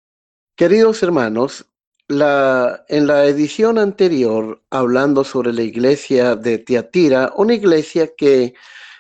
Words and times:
Queridos 0.56 1.02
hermanos, 1.02 1.64
en 2.08 3.06
la 3.06 3.24
edición 3.26 3.78
anterior, 3.78 4.62
hablando 4.68 5.22
sobre 5.22 5.52
la 5.52 5.62
iglesia 5.62 6.34
de 6.34 6.58
Tiatira, 6.58 7.32
una 7.36 7.54
iglesia 7.54 8.10
que 8.16 8.54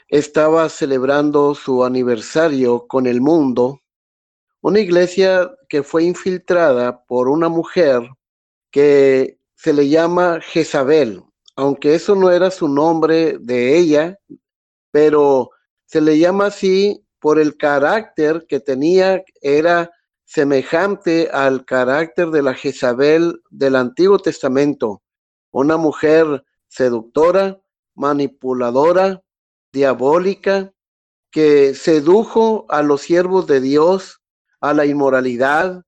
estaba 0.08 0.68
celebrando 0.68 1.56
su 1.56 1.84
aniversario 1.84 2.86
con 2.86 3.06
el 3.06 3.20
mundo, 3.20 3.80
una 4.60 4.78
iglesia 4.78 5.50
que 5.68 5.82
fue 5.82 6.04
infiltrada 6.04 7.04
por 7.04 7.28
una 7.28 7.48
mujer 7.48 8.08
que 8.70 9.39
se 9.62 9.74
le 9.74 9.90
llama 9.90 10.40
Jezabel, 10.40 11.22
aunque 11.54 11.94
eso 11.94 12.14
no 12.14 12.30
era 12.30 12.50
su 12.50 12.66
nombre 12.66 13.36
de 13.38 13.76
ella, 13.76 14.18
pero 14.90 15.50
se 15.84 16.00
le 16.00 16.18
llama 16.18 16.46
así 16.46 17.04
por 17.18 17.38
el 17.38 17.58
carácter 17.58 18.46
que 18.48 18.60
tenía, 18.60 19.22
era 19.42 19.90
semejante 20.24 21.28
al 21.30 21.66
carácter 21.66 22.30
de 22.30 22.40
la 22.40 22.54
Jezabel 22.54 23.42
del 23.50 23.76
Antiguo 23.76 24.18
Testamento, 24.18 25.02
una 25.50 25.76
mujer 25.76 26.42
seductora, 26.68 27.60
manipuladora, 27.94 29.22
diabólica, 29.74 30.72
que 31.30 31.74
sedujo 31.74 32.64
a 32.70 32.80
los 32.80 33.02
siervos 33.02 33.46
de 33.46 33.60
Dios 33.60 34.22
a 34.62 34.72
la 34.72 34.86
inmoralidad, 34.86 35.84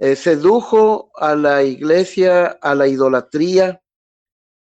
eh, 0.00 0.16
sedujo 0.16 1.10
a 1.16 1.34
la 1.34 1.62
iglesia 1.62 2.58
a 2.62 2.74
la 2.74 2.86
idolatría. 2.86 3.82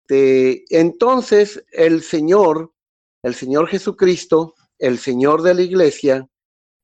entonces 0.09 1.63
el 1.71 2.01
Señor, 2.01 2.73
el 3.23 3.33
Señor 3.33 3.67
Jesucristo, 3.67 4.55
el 4.77 4.97
Señor 4.99 5.41
de 5.41 5.53
la 5.53 5.61
iglesia, 5.61 6.27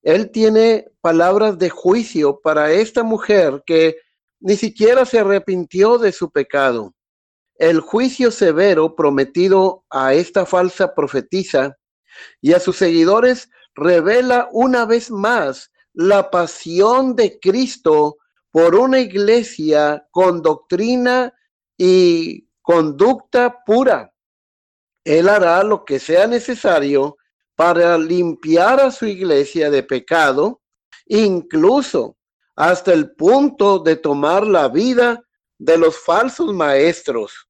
Él 0.02 0.32
tiene 0.32 0.88
palabras 1.02 1.58
de 1.58 1.70
juicio 1.70 2.40
para 2.42 2.72
esta 2.72 3.04
mujer 3.04 3.64
que 3.66 3.98
ni 4.40 4.56
siquiera 4.56 5.06
se 5.06 5.20
arrepintió 5.20 5.98
de 5.98 6.12
su 6.12 6.32
pecado. 6.32 6.94
El 7.56 7.82
juicio 7.82 8.32
severo 8.32 8.96
prometido 8.96 9.84
a 9.90 10.14
esta 10.14 10.46
falsa 10.46 10.94
profetisa 10.94 11.76
y 12.40 12.54
a 12.54 12.60
sus 12.60 12.78
seguidores 12.78 13.50
revela 13.76 14.48
una 14.52 14.86
vez 14.86 15.12
más 15.12 15.72
la 15.94 16.30
pasión 16.30 17.16
de 17.16 17.40
Cristo 17.40 18.18
por 18.52 18.76
una 18.76 19.00
iglesia 19.00 20.08
con 20.12 20.42
doctrina 20.42 21.34
y 21.78 22.48
conducta 22.62 23.64
pura. 23.66 24.14
Él 25.04 25.30
hará 25.30 25.64
lo 25.64 25.86
que 25.86 26.00
sea 26.00 26.28
necesario 26.28 27.18
para 27.56 27.98
limpiar 27.98 28.80
a 28.80 28.92
su 28.92 29.06
iglesia 29.06 29.70
de 29.70 29.84
pecado, 29.84 30.62
incluso 31.06 32.18
hasta 32.56 32.94
el 32.94 33.12
punto 33.12 33.80
de 33.80 33.96
tomar 33.96 34.46
la 34.46 34.68
vida 34.68 35.24
de 35.58 35.78
los 35.78 35.98
falsos 35.98 36.54
maestros. 36.54 37.48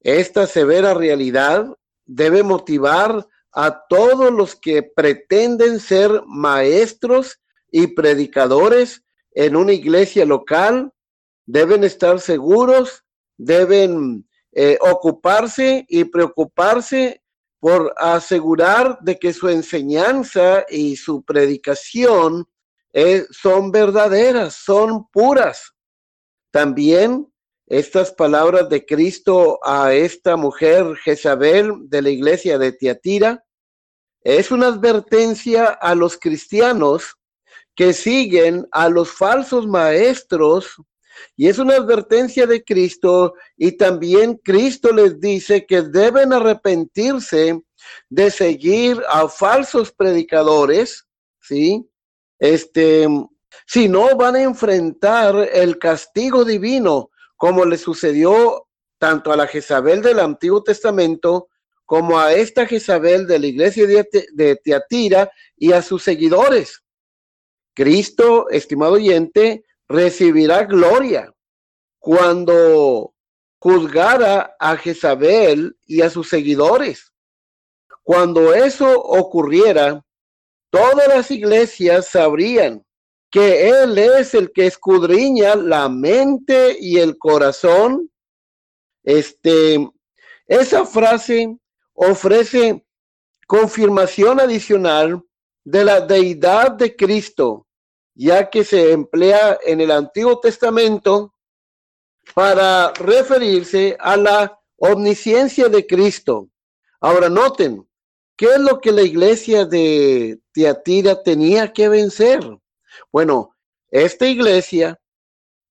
Esta 0.00 0.46
severa 0.46 0.94
realidad 0.94 1.66
debe 2.04 2.42
motivar 2.42 3.26
a 3.52 3.86
todos 3.88 4.30
los 4.32 4.54
que 4.54 4.82
pretenden 4.82 5.80
ser 5.80 6.22
maestros 6.26 7.40
y 7.70 7.88
predicadores 7.88 9.04
en 9.32 9.56
una 9.56 9.72
iglesia 9.72 10.24
local, 10.24 10.92
deben 11.46 11.84
estar 11.84 12.20
seguros, 12.20 13.04
deben 13.36 14.28
eh, 14.52 14.78
ocuparse 14.80 15.86
y 15.88 16.04
preocuparse 16.04 17.22
por 17.60 17.94
asegurar 17.96 18.98
de 19.00 19.18
que 19.18 19.32
su 19.32 19.48
enseñanza 19.48 20.64
y 20.68 20.96
su 20.96 21.22
predicación 21.22 22.48
eh, 22.92 23.26
son 23.30 23.70
verdaderas, 23.70 24.54
son 24.54 25.06
puras. 25.08 25.74
También 26.50 27.30
estas 27.66 28.12
palabras 28.12 28.68
de 28.68 28.84
Cristo 28.84 29.60
a 29.62 29.92
esta 29.92 30.36
mujer 30.36 30.96
Jezabel 30.96 31.88
de 31.88 32.02
la 32.02 32.10
iglesia 32.10 32.58
de 32.58 32.72
Tiatira 32.72 33.44
es 34.22 34.50
una 34.50 34.66
advertencia 34.66 35.66
a 35.66 35.94
los 35.94 36.18
cristianos 36.18 37.19
que 37.74 37.92
siguen 37.92 38.66
a 38.72 38.88
los 38.88 39.10
falsos 39.10 39.66
maestros 39.66 40.76
y 41.36 41.48
es 41.48 41.58
una 41.58 41.76
advertencia 41.76 42.46
de 42.46 42.62
Cristo 42.64 43.34
y 43.56 43.72
también 43.72 44.40
Cristo 44.42 44.92
les 44.92 45.20
dice 45.20 45.66
que 45.66 45.82
deben 45.82 46.32
arrepentirse 46.32 47.62
de 48.08 48.30
seguir 48.30 49.02
a 49.08 49.28
falsos 49.28 49.92
predicadores, 49.92 51.06
¿sí? 51.40 51.88
Este, 52.38 53.06
si 53.66 53.88
no 53.88 54.16
van 54.16 54.36
a 54.36 54.42
enfrentar 54.42 55.48
el 55.52 55.78
castigo 55.78 56.44
divino 56.44 57.10
como 57.36 57.64
le 57.64 57.78
sucedió 57.78 58.66
tanto 58.98 59.32
a 59.32 59.36
la 59.36 59.46
Jezabel 59.46 60.02
del 60.02 60.20
Antiguo 60.20 60.62
Testamento 60.62 61.48
como 61.86 62.18
a 62.18 62.32
esta 62.32 62.66
Jezabel 62.66 63.26
de 63.26 63.38
la 63.38 63.46
iglesia 63.46 63.86
de 63.86 64.56
Teatira 64.62 65.30
y 65.56 65.72
a 65.72 65.82
sus 65.82 66.02
seguidores. 66.02 66.82
Cristo, 67.80 68.50
estimado 68.50 68.92
oyente, 68.92 69.64
recibirá 69.88 70.64
gloria 70.64 71.34
cuando 71.98 73.14
juzgara 73.58 74.54
a 74.60 74.76
Jezabel 74.76 75.74
y 75.86 76.02
a 76.02 76.10
sus 76.10 76.28
seguidores. 76.28 77.10
Cuando 78.02 78.52
eso 78.52 79.00
ocurriera, 79.00 80.04
todas 80.68 81.08
las 81.08 81.30
iglesias 81.30 82.08
sabrían 82.08 82.84
que 83.30 83.70
Él 83.70 83.96
es 83.96 84.34
el 84.34 84.52
que 84.52 84.66
escudriña 84.66 85.56
la 85.56 85.88
mente 85.88 86.76
y 86.78 86.98
el 86.98 87.16
corazón. 87.16 88.10
Este, 89.02 89.88
esa 90.46 90.84
frase 90.84 91.56
ofrece 91.94 92.84
confirmación 93.46 94.38
adicional 94.38 95.22
de 95.64 95.82
la 95.82 96.02
deidad 96.02 96.72
de 96.72 96.94
Cristo, 96.94 97.66
ya 98.20 98.50
que 98.50 98.64
se 98.64 98.92
emplea 98.92 99.58
en 99.64 99.80
el 99.80 99.90
Antiguo 99.90 100.40
Testamento 100.40 101.34
para 102.34 102.92
referirse 102.92 103.96
a 103.98 104.14
la 104.18 104.60
omnisciencia 104.76 105.70
de 105.70 105.86
Cristo. 105.86 106.50
Ahora 107.00 107.30
noten, 107.30 107.88
¿qué 108.36 108.44
es 108.44 108.60
lo 108.60 108.78
que 108.78 108.92
la 108.92 109.00
iglesia 109.00 109.64
de 109.64 110.38
Tiatira 110.52 111.22
tenía 111.22 111.72
que 111.72 111.88
vencer? 111.88 112.40
Bueno, 113.10 113.56
esta 113.90 114.26
iglesia, 114.26 115.00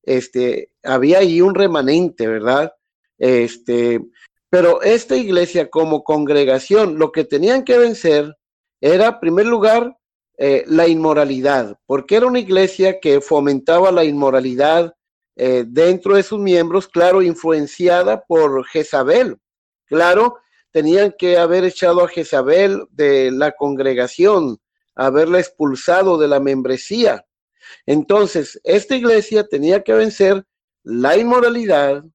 este, 0.02 0.72
había 0.82 1.20
ahí 1.20 1.42
un 1.42 1.54
remanente, 1.54 2.26
¿verdad? 2.26 2.74
Este, 3.20 4.02
pero 4.50 4.82
esta 4.82 5.16
iglesia 5.16 5.70
como 5.70 6.04
congregación, 6.04 6.98
lo 6.98 7.12
que 7.12 7.26
tenían 7.26 7.64
que 7.64 7.78
vencer 7.78 8.36
era, 8.82 9.08
en 9.10 9.20
primer 9.20 9.46
lugar, 9.46 9.99
eh, 10.42 10.64
la 10.68 10.88
inmoralidad, 10.88 11.78
porque 11.86 12.16
era 12.16 12.26
una 12.26 12.40
iglesia 12.40 13.02
que 13.02 13.20
fomentaba 13.20 13.92
la 13.92 14.06
inmoralidad 14.06 14.96
eh, 15.36 15.66
dentro 15.68 16.16
de 16.16 16.24
sus 16.24 16.40
miembros, 16.40 16.88
claro, 16.88 17.22
influenciada 17.22 18.24
por 18.24 18.66
Jezabel. 18.68 19.38
Claro, 19.86 20.38
tenían 20.72 21.14
que 21.18 21.38
haber 21.38 21.66
echado 21.66 22.06
a 22.06 22.08
Jezabel 22.08 22.86
de 22.92 23.32
la 23.32 23.52
congregación, 23.52 24.60
haberla 24.96 25.42
expulsado 25.42 26.18
de 26.18 26.30
la 26.30 26.40
membresía. 26.40 27.26
Entonces, 27.86 28.62
esta 28.64 28.96
iglesia 28.96 29.46
tenía 29.46 29.84
que 29.84 29.92
vencer 29.92 30.46
la 30.84 31.18
inmoralidad, 31.18 32.06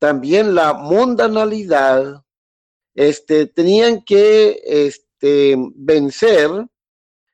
también 0.00 0.56
la 0.56 0.72
mundanalidad, 0.72 2.24
este, 2.96 3.46
tenían 3.46 4.02
que 4.02 4.60
este, 4.64 5.54
vencer 5.76 6.66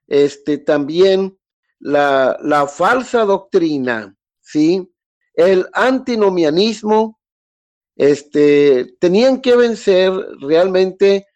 este, 0.07 0.59
también 0.59 1.39
la, 1.79 2.39
la 2.43 2.67
falsa 2.67 3.25
doctrina, 3.25 4.17
¿sí? 4.41 4.93
El 5.35 5.67
antinomianismo, 5.73 7.21
este, 7.97 8.97
tenían 9.01 9.41
que 9.41 9.57
vencer 9.57 10.13
realmente 10.41 11.27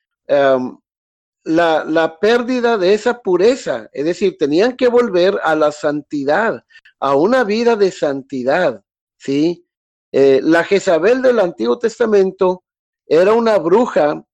la, 1.44 1.84
la, 1.84 2.18
pérdida 2.20 2.78
de 2.78 2.94
esa 2.94 3.20
pureza, 3.20 3.88
es 3.92 4.04
decir, 4.04 4.36
tenían 4.38 4.76
que 4.76 4.88
volver 4.88 5.40
a 5.42 5.56
la 5.56 5.72
santidad, 5.72 6.62
a 7.00 7.16
una 7.16 7.42
vida 7.42 7.74
de 7.74 7.90
santidad, 7.90 8.84
¿sí? 9.16 9.66
Eh, 10.12 10.40
la 10.42 10.64
Jezabel 10.64 11.22
del 11.22 11.40
Antiguo 11.40 11.78
Testamento 11.78 12.64
era 13.06 13.32
una 13.32 13.58
bruja 13.58 14.24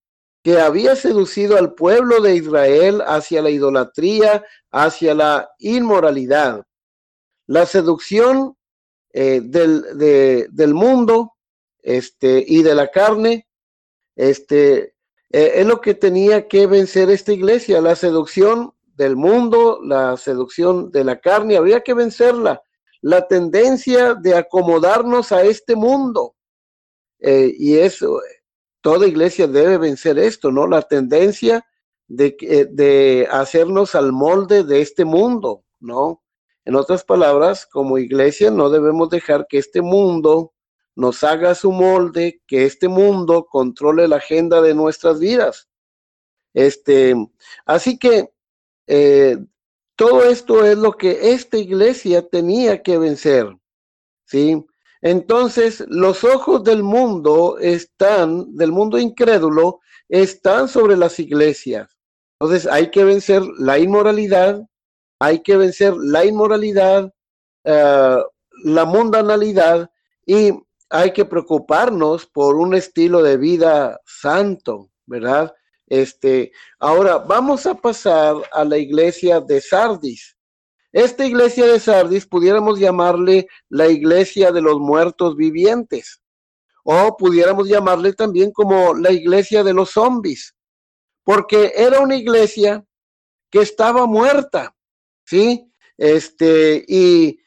que 0.47 0.61
había 0.61 0.95
seducido 0.95 1.59
al 1.59 1.75
pueblo 1.75 2.21
de 2.21 2.37
Israel 2.37 3.03
hacia 3.05 3.43
la 3.43 3.51
idolatría, 3.51 4.45
hacia 4.71 5.13
la 5.13 5.51
inmoralidad. 5.59 6.65
La 7.49 7.67
seducción 7.67 8.57
eh, 9.13 9.41
del, 9.43 9.83
del, 10.53 10.73
mundo 10.73 11.33
este, 11.83 12.45
y 12.47 12.63
de 12.63 12.77
la 12.77 12.93
carne 12.93 13.49
este, 14.15 14.95
eh, 15.33 15.53
es 15.57 15.67
lo 15.67 15.81
que 15.81 15.95
tenía 15.95 16.47
que 16.47 16.69
vencer 16.69 17.11
esta 17.11 17.33
iglesia, 17.33 17.81
la 17.81 17.97
seducción 17.97 18.73
del 18.95 19.17
mundo, 19.17 19.81
la 19.83 20.17
seducción 20.17 20.93
de 20.93 21.03
la 21.03 21.19
carne, 21.19 21.57
habría 21.57 21.81
que 21.81 21.93
vencerla 21.93 22.63
la 23.01 23.27
tendencia 23.27 24.15
de 24.15 24.37
acomodarnos 24.37 25.33
a 25.33 25.43
este 25.43 25.75
mundo. 25.75 26.37
Eh, 27.19 27.53
y 27.59 27.79
eso, 27.79 28.21
toda 28.87 29.09
iglesia 29.09 29.49
debe 29.49 29.79
vencer 29.79 30.17
esto, 30.17 30.53
¿no? 30.53 30.69
La 30.69 30.81
tendencia 30.81 31.67
de, 32.07 32.37
de 32.71 33.27
hacernos 33.33 33.97
al 33.97 34.13
molde 34.13 34.63
de 34.63 34.81
este 34.81 35.05
mundo, 35.05 35.65
¿no? 35.81 36.23
En 36.65 36.77
otras 36.77 37.03
palabras, 37.03 37.67
como 37.67 37.99
iglesia 37.99 38.53
no 38.53 38.71
debemos 38.71 39.11
dejar 39.11 39.49
que 39.49 39.59
este 39.59 39.83
mundo 39.83 40.53
nos 40.95 41.25
haga 41.25 41.57
su 41.57 41.73
molde, 41.73 42.41
que 42.47 42.65
este 42.65 42.87
mundo 42.87 43.47
controle 43.51 44.07
la 44.07 44.19
agenda 44.19 44.63
de 44.63 44.73
nuestras 44.73 45.19
vidas. 45.19 45.69
Este, 46.55 47.17
así 47.65 47.99
que 47.99 48.31
eh, 48.87 49.37
todo 49.97 50.23
esto 50.23 50.65
es 50.65 50.79
lo 50.79 50.93
que 50.93 51.33
esta 51.33 51.59
iglesia 51.59 52.29
tenía 52.29 52.85
que 52.85 52.99
vencer. 52.99 53.49
¿Sí? 54.27 54.65
Entonces, 55.03 55.85
los 55.89 56.25
ojos 56.25 56.65
del 56.65 56.83
mundo 56.83 57.59
están, 57.59 58.57
del 58.57 58.73
mundo 58.73 58.99
incrédulo, 58.99 59.81
están 60.09 60.69
sobre 60.69 60.97
las 60.97 61.19
iglesias. 61.19 61.97
Entonces, 62.41 62.71
hay 62.71 62.91
que 62.91 63.05
vencer 63.05 63.43
la 63.59 63.79
inmoralidad, 63.79 64.63
hay 65.21 65.41
que 65.41 65.57
vencer 65.57 65.95
la 65.97 66.25
inmoralidad, 66.25 67.13
uh, 67.65 68.23
la 68.65 68.85
mundanalidad 68.85 69.91
y 70.25 70.53
hay 70.91 71.13
que 71.13 71.25
preocuparnos 71.25 72.27
por 72.27 72.57
un 72.57 72.75
estilo 72.75 73.23
de 73.23 73.37
vida 73.37 74.01
santo, 74.05 74.91
¿verdad? 75.07 75.55
Este, 75.87 76.53
ahora 76.79 77.19
vamos 77.19 77.67
a 77.67 77.75
pasar 77.75 78.37
a 78.53 78.65
la 78.65 78.77
iglesia 78.77 79.41
de 79.41 79.61
Sardis. 79.61 80.36
Esta 80.97 81.27
iglesia 81.27 81.67
de 81.67 81.79
Sardis 81.79 82.27
pudiéramos 82.27 82.79
llamarle 82.79 83.49
la 83.69 83.87
iglesia 83.87 84.51
de 84.51 84.63
los 84.63 84.79
muertos 84.81 85.37
vivientes 85.37 86.23
o 86.85 87.19
pudiéramos 87.19 87.69
llamarle 87.69 88.15
también 88.15 88.51
como 88.51 88.95
la 88.95 89.13
iglesia 89.13 89.63
de 89.63 89.75
los 89.75 89.91
zombies, 89.91 90.55
porque 91.23 91.75
era 91.77 92.01
una 92.01 92.17
iglesia 92.17 92.83
que 93.51 93.61
estaba 93.61 94.07
muerta, 94.07 94.75
¿sí? 95.27 95.71
Este, 95.99 96.83
y 96.89 97.41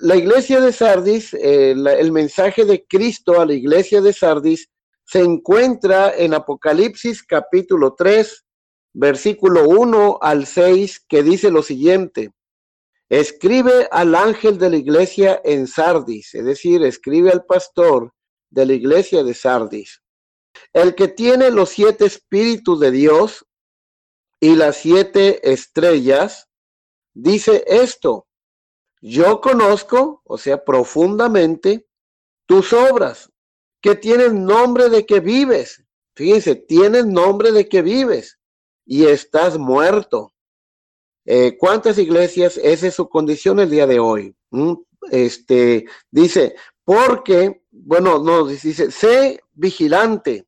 la 0.00 0.14
iglesia 0.14 0.60
de 0.60 0.72
Sardis, 0.72 1.34
eh, 1.34 1.72
el 1.72 2.12
mensaje 2.12 2.64
de 2.64 2.86
Cristo 2.86 3.40
a 3.40 3.46
la 3.46 3.54
iglesia 3.54 4.00
de 4.00 4.12
Sardis 4.12 4.70
se 5.04 5.22
encuentra 5.22 6.14
en 6.16 6.34
Apocalipsis 6.34 7.24
capítulo 7.24 7.96
3, 7.98 8.44
versículo 8.92 9.68
1 9.68 10.18
al 10.22 10.46
6, 10.46 11.04
que 11.08 11.24
dice 11.24 11.50
lo 11.50 11.64
siguiente. 11.64 12.30
Escribe 13.12 13.88
al 13.90 14.14
ángel 14.14 14.56
de 14.56 14.70
la 14.70 14.76
iglesia 14.78 15.38
en 15.44 15.66
Sardis, 15.66 16.34
es 16.34 16.46
decir, 16.46 16.82
escribe 16.82 17.30
al 17.30 17.44
pastor 17.44 18.14
de 18.48 18.64
la 18.64 18.72
iglesia 18.72 19.22
de 19.22 19.34
Sardis. 19.34 20.00
El 20.72 20.94
que 20.94 21.08
tiene 21.08 21.50
los 21.50 21.68
siete 21.68 22.06
espíritus 22.06 22.80
de 22.80 22.90
Dios 22.90 23.44
y 24.40 24.56
las 24.56 24.78
siete 24.78 25.52
estrellas, 25.52 26.48
dice 27.12 27.62
esto, 27.66 28.28
yo 29.02 29.42
conozco, 29.42 30.22
o 30.24 30.38
sea, 30.38 30.64
profundamente, 30.64 31.86
tus 32.46 32.72
obras 32.72 33.30
que 33.82 33.94
tienes 33.94 34.32
nombre 34.32 34.88
de 34.88 35.04
que 35.04 35.20
vives. 35.20 35.84
Fíjense, 36.16 36.54
tienes 36.54 37.04
nombre 37.04 37.52
de 37.52 37.68
que 37.68 37.82
vives 37.82 38.38
y 38.86 39.04
estás 39.04 39.58
muerto. 39.58 40.32
Eh, 41.24 41.56
¿Cuántas 41.56 41.98
iglesias 41.98 42.58
esa 42.62 42.88
es 42.88 42.94
su 42.94 43.08
condición 43.08 43.60
el 43.60 43.70
día 43.70 43.86
de 43.86 44.00
hoy? 44.00 44.34
Este 45.10 45.86
dice, 46.10 46.54
porque, 46.84 47.62
bueno, 47.70 48.18
no, 48.18 48.46
dice, 48.46 48.90
sé 48.90 49.40
vigilante 49.52 50.46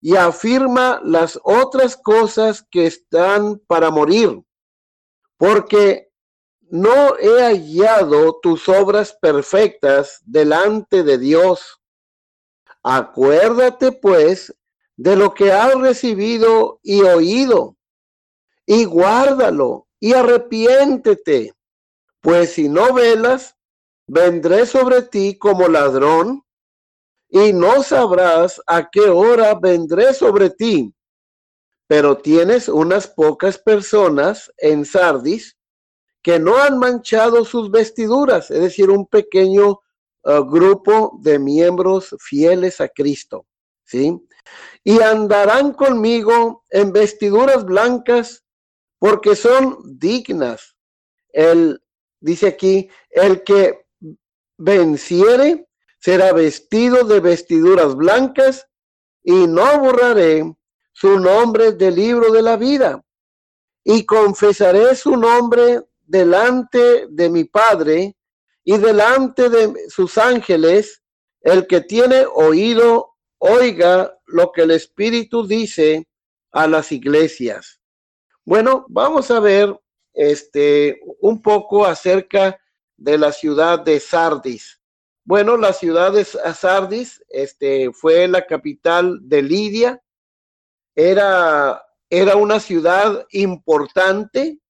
y 0.00 0.16
afirma 0.16 1.00
las 1.04 1.38
otras 1.44 1.96
cosas 1.96 2.66
que 2.70 2.86
están 2.86 3.58
para 3.66 3.90
morir, 3.90 4.42
porque 5.36 6.10
no 6.60 7.16
he 7.18 7.42
hallado 7.42 8.40
tus 8.40 8.68
obras 8.68 9.16
perfectas 9.20 10.20
delante 10.24 11.04
de 11.04 11.18
Dios. 11.18 11.80
Acuérdate 12.82 13.92
pues 13.92 14.54
de 14.96 15.14
lo 15.14 15.34
que 15.34 15.52
has 15.52 15.74
recibido 15.74 16.80
y 16.82 17.02
oído, 17.02 17.76
y 18.64 18.84
guárdalo 18.84 19.85
y 20.06 20.12
arrepiéntete, 20.12 21.52
pues 22.20 22.52
si 22.52 22.68
no 22.68 22.94
velas, 22.94 23.56
vendré 24.06 24.64
sobre 24.64 25.02
ti 25.02 25.36
como 25.36 25.66
ladrón, 25.66 26.44
y 27.28 27.52
no 27.52 27.82
sabrás 27.82 28.62
a 28.68 28.88
qué 28.88 29.00
hora 29.00 29.58
vendré 29.60 30.14
sobre 30.14 30.50
ti. 30.50 30.94
Pero 31.88 32.18
tienes 32.18 32.68
unas 32.68 33.08
pocas 33.08 33.58
personas 33.58 34.52
en 34.58 34.84
Sardis 34.84 35.56
que 36.22 36.38
no 36.38 36.56
han 36.56 36.78
manchado 36.78 37.44
sus 37.44 37.68
vestiduras, 37.68 38.52
es 38.52 38.60
decir, 38.60 38.90
un 38.90 39.06
pequeño 39.06 39.80
grupo 40.22 41.18
de 41.20 41.40
miembros 41.40 42.14
fieles 42.20 42.80
a 42.80 42.86
Cristo, 42.86 43.44
¿sí? 43.82 44.16
Y 44.84 45.02
andarán 45.02 45.72
conmigo 45.72 46.62
en 46.70 46.92
vestiduras 46.92 47.64
blancas 47.64 48.44
porque 48.98 49.36
son 49.36 49.98
dignas. 49.98 50.76
El, 51.32 51.82
dice 52.20 52.48
aquí, 52.48 52.88
el 53.10 53.42
que 53.44 53.86
venciere 54.58 55.68
será 55.98 56.32
vestido 56.32 57.04
de 57.04 57.20
vestiduras 57.20 57.94
blancas 57.94 58.66
y 59.22 59.46
no 59.46 59.80
borraré 59.80 60.54
su 60.92 61.18
nombre 61.18 61.72
del 61.72 61.96
libro 61.96 62.32
de 62.32 62.42
la 62.42 62.56
vida 62.56 63.04
y 63.84 64.04
confesaré 64.06 64.94
su 64.96 65.16
nombre 65.16 65.82
delante 66.02 67.06
de 67.08 67.30
mi 67.30 67.44
Padre 67.44 68.16
y 68.64 68.78
delante 68.78 69.48
de 69.48 69.88
sus 69.88 70.18
ángeles, 70.18 71.02
el 71.40 71.66
que 71.68 71.80
tiene 71.82 72.24
oído, 72.34 73.14
oiga 73.38 74.12
lo 74.26 74.50
que 74.50 74.62
el 74.62 74.72
Espíritu 74.72 75.46
dice 75.46 76.08
a 76.50 76.66
las 76.66 76.90
iglesias. 76.90 77.75
Bueno, 78.46 78.86
vamos 78.88 79.28
a 79.32 79.40
ver 79.40 79.76
este 80.14 81.00
un 81.20 81.42
poco 81.42 81.84
acerca 81.84 82.56
de 82.96 83.18
la 83.18 83.32
ciudad 83.32 83.80
de 83.80 83.98
Sardis. 83.98 84.80
Bueno, 85.24 85.56
la 85.56 85.72
ciudad 85.72 86.12
de 86.12 86.24
Sardis 86.24 87.24
este, 87.28 87.92
fue 87.92 88.28
la 88.28 88.46
capital 88.46 89.18
de 89.22 89.42
Lidia. 89.42 90.00
Era, 90.94 91.82
era 92.08 92.36
una 92.36 92.60
ciudad 92.60 93.26
importante. 93.32 94.60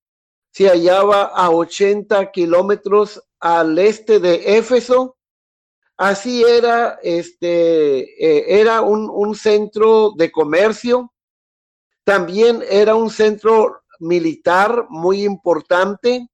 Se 0.49 0.67
hallaba 0.67 1.25
a 1.25 1.51
80 1.51 2.31
kilómetros 2.31 3.23
al 3.39 3.77
este 3.77 4.17
de 4.19 4.57
Éfeso, 4.57 5.17
así 5.97 6.43
era, 6.43 6.97
este, 7.03 7.99
eh, 8.25 8.59
era 8.59 8.81
un, 8.81 9.07
un 9.07 9.35
centro 9.35 10.13
de 10.17 10.31
comercio, 10.31 11.13
también 12.07 12.63
era 12.69 12.95
un 12.95 13.09
centro 13.09 13.81
militar 13.99 14.85
muy 14.87 15.25
importante 15.25 16.29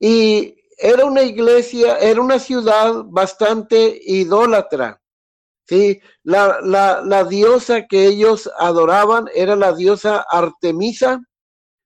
y 0.00 0.56
era 0.76 1.04
una 1.04 1.22
iglesia, 1.22 1.98
era 1.98 2.20
una 2.20 2.40
ciudad 2.40 3.04
bastante 3.06 4.00
idólatra. 4.04 5.00
Sí, 5.68 6.00
la, 6.24 6.58
la, 6.64 7.00
la 7.00 7.22
diosa 7.22 7.86
que 7.86 8.08
ellos 8.08 8.50
adoraban 8.58 9.26
era 9.32 9.54
la 9.54 9.72
diosa 9.72 10.26
Artemisa, 10.28 11.20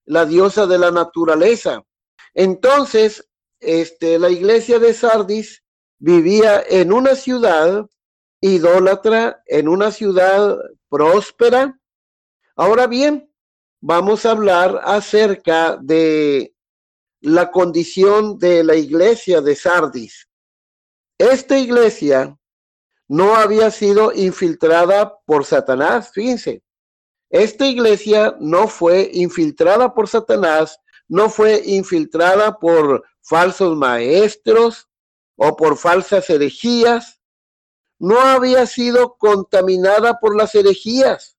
la 0.06 0.24
diosa 0.24 0.64
de 0.64 0.78
la 0.78 0.90
naturaleza. 0.90 1.82
Entonces, 2.32 3.28
este, 3.60 4.18
la 4.18 4.30
iglesia 4.30 4.78
de 4.78 4.94
Sardis 4.94 5.62
vivía 5.98 6.64
en 6.66 6.94
una 6.94 7.14
ciudad 7.14 7.84
idólatra, 8.40 9.42
en 9.44 9.68
una 9.68 9.90
ciudad 9.90 10.56
próspera. 10.88 11.78
Ahora 12.58 12.86
bien, 12.86 13.30
vamos 13.82 14.24
a 14.24 14.30
hablar 14.30 14.80
acerca 14.82 15.76
de 15.76 16.54
la 17.20 17.50
condición 17.50 18.38
de 18.38 18.64
la 18.64 18.76
iglesia 18.76 19.42
de 19.42 19.54
Sardis. 19.54 20.26
Esta 21.18 21.58
iglesia 21.58 22.38
no 23.08 23.36
había 23.36 23.70
sido 23.70 24.10
infiltrada 24.10 25.18
por 25.26 25.44
Satanás, 25.44 26.10
fíjense. 26.14 26.62
Esta 27.28 27.66
iglesia 27.66 28.34
no 28.40 28.68
fue 28.68 29.10
infiltrada 29.12 29.92
por 29.92 30.08
Satanás, 30.08 30.80
no 31.08 31.28
fue 31.28 31.60
infiltrada 31.62 32.58
por 32.58 33.04
falsos 33.20 33.76
maestros 33.76 34.88
o 35.36 35.56
por 35.56 35.76
falsas 35.76 36.30
herejías, 36.30 37.20
no 37.98 38.18
había 38.18 38.66
sido 38.66 39.16
contaminada 39.18 40.18
por 40.20 40.34
las 40.34 40.54
herejías, 40.54 41.35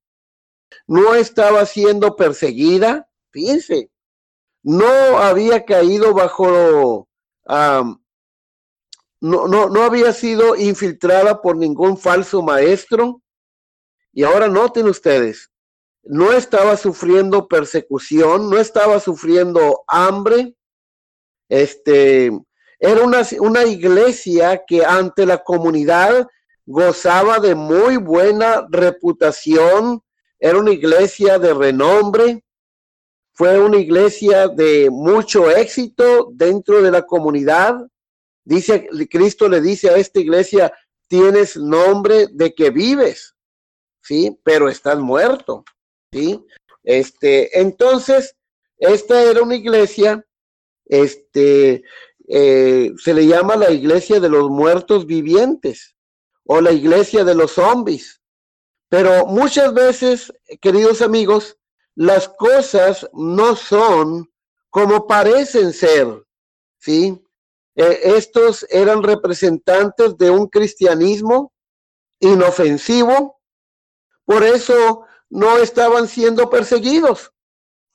no 0.88 1.16
estaba 1.16 1.66
siendo 1.66 2.16
perseguida, 2.16 3.10
fíjense, 3.32 3.90
no 4.64 5.18
había 5.20 5.66
caído 5.66 6.14
bajo, 6.14 7.08
no, 7.48 7.98
no, 9.22 9.70
no 9.70 9.84
había 9.84 10.12
sido 10.14 10.56
infiltrada 10.56 11.42
por 11.42 11.58
ningún 11.58 11.98
falso 11.98 12.42
maestro. 12.42 13.22
Y 14.12 14.24
ahora 14.24 14.48
noten 14.48 14.88
ustedes, 14.88 15.52
no 16.04 16.32
estaba 16.32 16.76
sufriendo 16.76 17.48
persecución, 17.48 18.50
no 18.50 18.58
estaba 18.58 19.00
sufriendo 19.00 19.84
hambre. 19.88 20.56
Este, 21.50 22.32
era 22.80 23.04
una, 23.04 23.22
una 23.40 23.66
iglesia 23.66 24.64
que 24.68 24.86
ante 24.86 25.26
la 25.26 25.44
comunidad 25.44 26.28
gozaba 26.66 27.40
de 27.40 27.56
muy 27.56 27.98
buena 27.98 28.68
reputación, 28.70 30.02
era 30.40 30.58
una 30.58 30.72
iglesia 30.72 31.40
de 31.40 31.54
renombre, 31.54 32.44
fue 33.34 33.60
una 33.60 33.78
iglesia 33.78 34.48
de 34.48 34.90
mucho 34.90 35.50
éxito 35.52 36.30
dentro 36.34 36.82
de 36.82 36.90
la 36.90 37.04
comunidad. 37.04 37.76
Dice, 38.44 38.88
Cristo 39.10 39.48
le 39.48 39.62
dice 39.62 39.90
a 39.90 39.98
esta 39.98 40.20
iglesia, 40.20 40.74
tienes 41.08 41.56
nombre 41.56 42.28
de 42.32 42.54
que 42.54 42.72
vives, 42.72 43.36
¿sí? 44.02 44.40
Pero 44.44 44.70
estás 44.70 44.98
muerto. 44.98 45.64
¿sí? 46.12 46.44
Este, 46.84 47.60
entonces, 47.60 48.36
esta 48.78 49.22
era 49.22 49.42
una 49.44 49.56
iglesia, 49.56 50.26
este, 50.86 51.84
eh, 52.28 52.92
se 52.98 53.14
le 53.14 53.28
llama 53.28 53.56
la 53.56 53.72
iglesia 53.72 54.20
de 54.20 54.30
los 54.30 54.50
muertos 54.50 55.06
vivientes 55.06 55.96
o 56.46 56.62
la 56.62 56.72
iglesia 56.72 57.24
de 57.24 57.36
los 57.36 57.52
zombies. 57.52 58.17
Pero 58.90 59.26
muchas 59.26 59.74
veces, 59.74 60.34
queridos 60.62 61.02
amigos, 61.02 61.58
las 61.96 62.30
cosas 62.30 63.08
no 63.14 63.56
son 63.56 64.32
como 64.70 65.08
parecen 65.08 65.74
ser, 65.74 66.24
¿sí? 66.78 67.22
Eh, 67.76 68.00
estos 68.16 68.66
eran 68.70 69.04
representantes 69.04 70.18
de 70.18 70.30
un 70.30 70.48
cristianismo 70.48 71.54
inofensivo, 72.20 73.40
por 74.26 74.44
eso 74.44 75.06
no 75.30 75.58
estaban 75.58 76.08
siendo 76.08 76.50
perseguidos. 76.50 77.32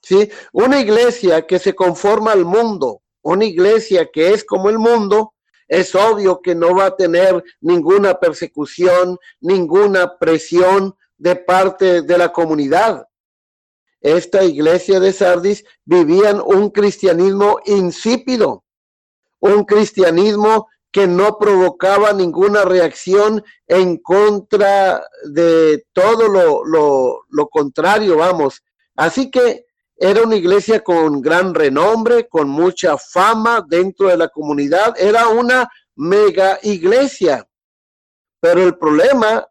¿sí? 0.02 0.30
Una 0.52 0.80
iglesia 0.80 1.46
que 1.46 1.58
se 1.58 1.74
conforma 1.74 2.32
al 2.32 2.44
mundo, 2.44 3.02
una 3.22 3.44
iglesia 3.44 4.10
que 4.12 4.32
es 4.32 4.44
como 4.44 4.68
el 4.68 4.78
mundo, 4.78 5.34
es 5.72 5.94
obvio 5.94 6.42
que 6.42 6.54
no 6.54 6.76
va 6.76 6.84
a 6.84 6.96
tener 6.96 7.42
ninguna 7.62 8.20
persecución, 8.20 9.16
ninguna 9.40 10.18
presión 10.18 10.94
de 11.16 11.34
parte 11.34 12.02
de 12.02 12.18
la 12.18 12.30
comunidad. 12.30 13.08
Esta 14.02 14.44
iglesia 14.44 15.00
de 15.00 15.14
Sardis 15.14 15.64
vivían 15.86 16.42
un 16.44 16.68
cristianismo 16.68 17.58
insípido, 17.64 18.64
un 19.40 19.64
cristianismo 19.64 20.68
que 20.90 21.06
no 21.06 21.38
provocaba 21.38 22.12
ninguna 22.12 22.66
reacción 22.66 23.42
en 23.66 23.96
contra 23.96 25.02
de 25.30 25.86
todo 25.94 26.28
lo, 26.28 26.64
lo, 27.30 27.48
contrario, 27.48 28.18
vamos. 28.18 28.62
Así 28.94 29.30
que 29.30 29.64
era 30.04 30.24
una 30.24 30.34
iglesia 30.34 30.80
con 30.80 31.22
gran 31.22 31.54
renombre, 31.54 32.26
con 32.26 32.48
mucha 32.48 32.98
fama 32.98 33.64
dentro 33.64 34.08
de 34.08 34.16
la 34.16 34.26
comunidad, 34.26 34.96
era 34.98 35.28
una 35.28 35.70
mega 35.94 36.58
iglesia. 36.64 37.46
Pero 38.40 38.64
el 38.64 38.76
problema 38.76 39.46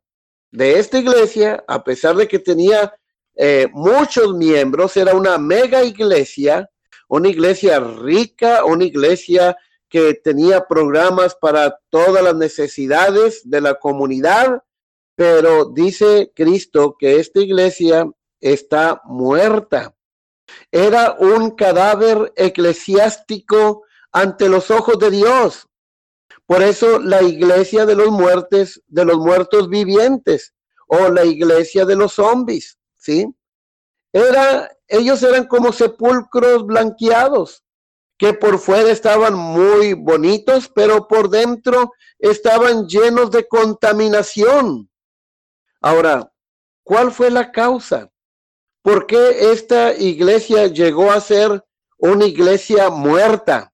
de 0.52 0.78
esta 0.78 1.00
iglesia, 1.00 1.64
a 1.66 1.82
pesar 1.82 2.18
de 2.18 2.28
que 2.28 2.38
tenía 2.38 2.94
eh, 3.34 3.70
muchos 3.72 4.36
miembros, 4.36 4.98
era 4.98 5.16
una 5.16 5.38
mega 5.38 5.86
iglesia, 5.86 6.70
una 7.08 7.30
iglesia 7.30 7.80
rica, 7.80 8.66
una 8.66 8.84
iglesia 8.84 9.56
que 9.88 10.16
tenía 10.16 10.68
programas 10.68 11.34
para 11.34 11.80
todas 11.90 12.22
las 12.22 12.36
necesidades 12.36 13.50
de 13.50 13.62
la 13.62 13.76
comunidad, 13.76 14.62
pero 15.16 15.64
dice 15.64 16.34
Cristo 16.36 16.98
que 17.00 17.22
esta 17.22 17.40
iglesia 17.40 18.06
está 18.42 19.02
muerta. 19.06 19.96
Era 20.72 21.14
un 21.20 21.52
cadáver 21.52 22.34
eclesiástico 22.36 23.84
ante 24.12 24.50
los 24.50 24.72
ojos 24.72 25.00
de 25.00 25.12
Dios. 25.12 25.68
Por 26.46 26.62
eso 26.62 27.00
la 27.00 27.22
iglesia 27.22 27.86
de 27.86 27.96
los 27.96 28.10
muertos, 28.10 28.82
de 28.88 29.06
los 29.06 29.18
muertos 29.18 29.70
vivientes, 29.70 30.54
o 30.88 31.08
la 31.10 31.24
iglesia 31.24 31.86
de 31.86 31.96
los 31.96 32.14
zombies, 32.14 32.78
¿sí? 32.98 33.26
Era, 34.12 34.70
ellos 34.88 35.24
eran 35.24 35.48
como 35.48 35.72
sepulcros 35.72 36.66
blanqueados 36.66 37.64
que 38.18 38.34
por 38.34 38.60
fuera 38.60 38.92
estaban 38.92 39.34
muy 39.34 39.94
bonitos, 39.94 40.70
pero 40.76 41.08
por 41.08 41.30
dentro 41.30 41.94
estaban 42.20 42.88
llenos 42.88 43.32
de 43.32 43.48
contaminación. 43.48 44.92
Ahora, 45.80 46.32
¿cuál 46.84 47.12
fue 47.12 47.32
la 47.32 47.52
causa? 47.52 48.11
¿Por 48.82 49.06
qué 49.06 49.52
esta 49.52 49.94
iglesia 49.94 50.66
llegó 50.68 51.12
a 51.12 51.22
ser 51.22 51.64
una 52.00 52.26
iglesia 52.26 52.90
muerta? 52.90 53.72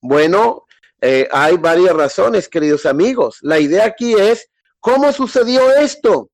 Bueno, 0.00 0.64
eh, 1.00 1.28
hay 1.30 1.56
varias 1.56 1.94
razones, 1.94 2.48
queridos 2.48 2.84
amigos. 2.84 3.38
La 3.42 3.60
idea 3.60 3.84
aquí 3.84 4.14
es, 4.14 4.50
¿cómo 4.80 5.12
sucedió 5.12 5.72
esto? 5.76 6.30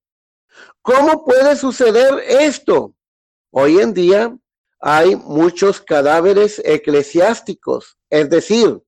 ¿Cómo 0.80 1.24
puede 1.24 1.56
suceder 1.56 2.22
esto? 2.26 2.94
Hoy 3.50 3.78
en 3.78 3.92
día 3.92 4.34
hay 4.80 5.16
muchos 5.16 5.80
cadáveres 5.80 6.62
eclesiásticos, 6.64 7.98
es 8.08 8.30
decir, 8.30 8.82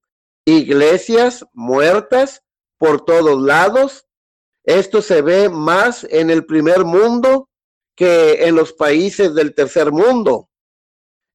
iglesias 0.47 1.45
muertas 1.53 2.43
por 2.79 3.05
todos 3.05 3.41
lados. 3.43 4.07
Esto 4.65 5.03
se 5.03 5.21
ve 5.21 5.51
más 5.51 6.05
en 6.09 6.31
el 6.31 6.47
primer 6.47 6.85
mundo 6.85 7.51
que 7.97 8.47
en 8.47 8.55
los 8.55 8.75
países 8.75 9.35
del 9.35 9.55
tercer 9.55 9.91
mundo. 9.91 10.51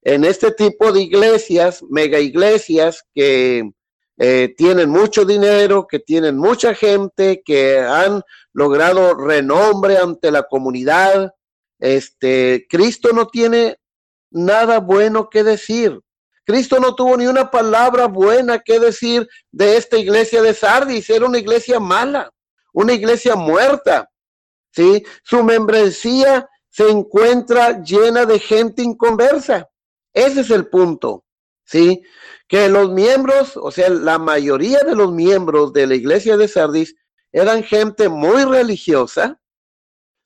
En 0.03 0.23
este 0.23 0.51
tipo 0.51 0.91
de 0.91 1.01
iglesias, 1.01 1.83
mega 1.89 2.19
iglesias 2.19 3.03
que 3.13 3.71
eh, 4.17 4.53
tienen 4.55 4.89
mucho 4.89 5.25
dinero, 5.25 5.87
que 5.87 5.99
tienen 5.99 6.37
mucha 6.37 6.75
gente, 6.75 7.41
que 7.43 7.79
han 7.79 8.21
logrado 8.53 9.15
renombre 9.15 9.97
ante 9.97 10.29
la 10.31 10.43
comunidad. 10.43 11.33
Este, 11.79 12.67
Cristo 12.69 13.09
no 13.13 13.27
tiene 13.27 13.77
nada 14.29 14.79
bueno 14.79 15.29
que 15.29 15.43
decir. 15.43 15.99
Cristo 16.45 16.79
no 16.79 16.95
tuvo 16.95 17.17
ni 17.17 17.27
una 17.27 17.49
palabra 17.49 18.07
buena 18.07 18.59
que 18.59 18.79
decir 18.79 19.27
de 19.51 19.77
esta 19.77 19.97
iglesia 19.97 20.41
de 20.41 20.53
Sardis. 20.53 21.09
Era 21.09 21.25
una 21.25 21.39
iglesia 21.39 21.79
mala, 21.79 22.31
una 22.73 22.93
iglesia 22.93 23.35
muerta. 23.35 24.09
¿sí? 24.71 25.03
Su 25.23 25.43
membresía 25.43 26.47
se 26.71 26.89
encuentra 26.89 27.83
llena 27.83 28.25
de 28.25 28.39
gente 28.39 28.81
inconversa. 28.81 29.69
Ese 30.13 30.41
es 30.41 30.49
el 30.49 30.67
punto. 30.67 31.23
¿sí? 31.71 32.03
Que 32.47 32.67
los 32.67 32.91
miembros, 32.91 33.55
o 33.55 33.71
sea, 33.71 33.89
la 33.89 34.19
mayoría 34.19 34.79
de 34.79 34.93
los 34.93 35.11
miembros 35.13 35.71
de 35.71 35.87
la 35.87 35.95
iglesia 35.95 36.35
de 36.35 36.49
Sardis 36.49 36.95
eran 37.31 37.63
gente 37.63 38.09
muy 38.09 38.43
religiosa, 38.43 39.39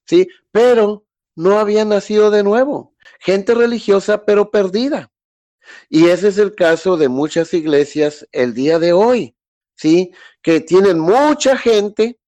¿sí? 0.08 0.28
Pero 0.52 1.06
no 1.36 1.60
habían 1.60 1.90
nacido 1.90 2.32
de 2.32 2.42
nuevo. 2.42 2.96
Gente 3.20 3.54
religiosa, 3.54 4.26
pero 4.26 4.50
perdida. 4.50 5.12
Y 5.88 6.08
ese 6.08 6.30
es 6.30 6.40
el 6.40 6.56
caso 6.56 6.98
de 6.98 7.10
muchas 7.10 7.54
iglesias 7.54 8.28
el 8.32 8.56
día 8.56 8.80
de 8.80 8.94
hoy, 8.94 9.36
¿sí? 9.76 10.12
Que 10.42 10.62
tienen 10.62 10.98
mucha 10.98 11.56
gente. 11.58 12.20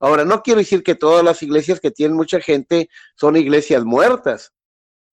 Ahora, 0.00 0.24
no 0.24 0.42
quiero 0.42 0.60
decir 0.60 0.82
que 0.82 0.94
todas 0.94 1.24
las 1.24 1.42
iglesias 1.42 1.80
que 1.80 1.90
tienen 1.90 2.16
mucha 2.16 2.40
gente 2.40 2.88
son 3.16 3.36
iglesias 3.36 3.84
muertas, 3.84 4.52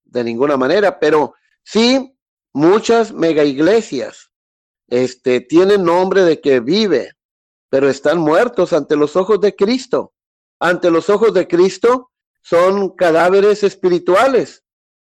de 0.03 0.23
ninguna 0.23 0.57
manera, 0.57 0.99
pero 0.99 1.33
sí 1.63 2.15
muchas 2.53 3.11
mega 3.11 3.43
iglesias 3.43 4.31
este, 4.87 5.41
tienen 5.41 5.83
nombre 5.83 6.23
de 6.23 6.39
que 6.39 6.59
vive, 6.59 7.11
pero 7.69 7.89
están 7.89 8.19
muertos 8.19 8.73
ante 8.73 8.95
los 8.95 9.15
ojos 9.15 9.41
de 9.41 9.55
Cristo. 9.55 10.13
Ante 10.59 10.89
los 10.89 11.09
ojos 11.09 11.33
de 11.33 11.47
Cristo 11.47 12.11
son 12.41 12.95
cadáveres 12.95 13.63
espirituales. 13.63 14.63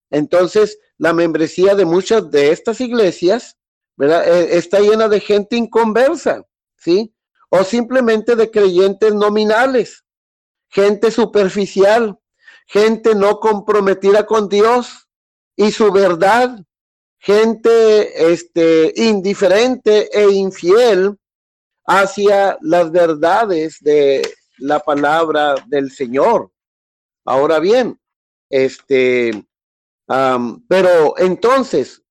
Entonces, 0.09 0.79
la 0.97 1.13
membresía 1.13 1.75
de 1.75 1.85
muchas 1.85 2.29
de 2.31 2.51
estas 2.51 2.81
iglesias, 2.81 3.57
¿verdad? 3.95 4.27
Eh, 4.27 4.57
está 4.57 4.79
llena 4.79 5.07
de 5.07 5.19
gente 5.19 5.55
inconversa, 5.55 6.43
¿sí? 6.75 7.13
O 7.49 7.63
simplemente 7.63 8.35
de 8.35 8.51
creyentes 8.51 9.13
nominales, 9.13 10.03
gente 10.69 11.11
superficial, 11.11 12.19
gente 12.67 13.15
no 13.15 13.39
comprometida 13.39 14.25
con 14.25 14.49
Dios 14.49 15.07
y 15.55 15.71
su 15.71 15.91
verdad, 15.91 16.59
gente 17.19 18.31
este, 18.31 18.93
indiferente 18.95 20.09
e 20.11 20.29
infiel 20.31 21.17
hacia 21.85 22.57
las 22.61 22.91
verdades 22.91 23.77
de 23.81 24.21
la 24.57 24.79
palabra 24.79 25.55
del 25.67 25.91
Señor. 25.91 26.51
Ahora 27.25 27.59
bien, 27.59 27.99
este, 28.49 29.45
pero 30.07 31.17
entonces, 31.17 32.01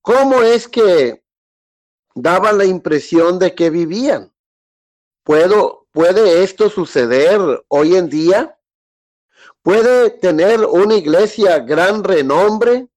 ¿cómo 0.00 0.42
es 0.42 0.68
que 0.68 1.22
daban 2.14 2.58
la 2.58 2.64
impresión 2.64 3.38
de 3.38 3.54
que 3.54 3.70
vivían? 3.70 4.32
¿Puedo, 5.28 5.86
¿Puede 5.92 6.42
esto 6.42 6.70
suceder 6.70 7.38
hoy 7.68 7.96
en 7.96 8.08
día? 8.08 8.58
¿Puede 9.60 10.08
tener 10.08 10.64
una 10.64 10.94
iglesia 10.94 11.58
gran 11.58 12.02
renombre? 12.02 12.88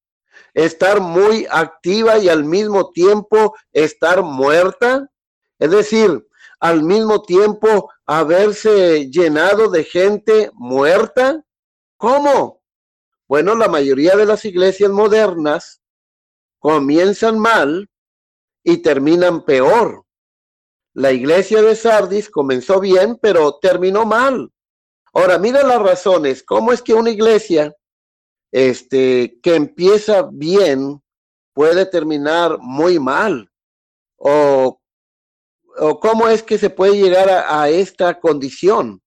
estar 0.54 1.02
muy 1.02 1.46
activa 1.52 2.20
y 2.20 2.30
al 2.30 2.46
mismo 2.46 2.92
tiempo 2.92 3.54
estar 3.74 4.22
muerta? 4.24 5.12
Es 5.60 5.72
decir, 5.72 6.26
al 6.62 6.84
mismo 6.84 7.22
tiempo 7.22 7.92
haberse 8.06 9.10
llenado 9.10 9.70
de 9.70 9.84
gente 9.84 10.52
muerta? 10.54 11.44
¿Cómo? 11.98 12.62
Bueno, 13.28 13.56
la 13.56 13.68
mayoría 13.68 14.16
de 14.16 14.26
las 14.26 14.46
iglesias 14.46 14.90
modernas 14.90 15.82
comienzan 16.60 17.38
mal 17.40 17.90
y 18.64 18.78
terminan 18.78 19.44
peor. 19.44 20.06
La 20.94 21.12
iglesia 21.12 21.62
de 21.62 21.76
Sardis 21.76 22.30
comenzó 22.30 22.80
bien, 22.80 23.18
pero 23.22 23.58
terminó 23.62 24.06
mal. 24.06 24.52
Ahora, 25.14 25.38
mira 25.38 25.64
las 25.64 25.82
razones. 25.82 26.44
¿Cómo 26.44 26.72
es 26.72 26.82
que 26.82 26.94
una 26.94 27.10
iglesia 27.10 27.76
este, 28.52 29.40
que 29.42 29.56
empieza 29.56 30.30
bien 30.32 31.02
puede 31.54 31.86
terminar 31.86 32.58
muy 32.60 33.00
mal? 33.00 33.50
¿O, 34.18 34.82
o 35.78 36.00
cómo 36.00 36.28
es 36.28 36.44
que 36.44 36.58
se 36.58 36.70
puede 36.70 36.98
llegar 36.98 37.30
a 37.30 37.70
esta 37.70 38.20
condición? 38.20 39.02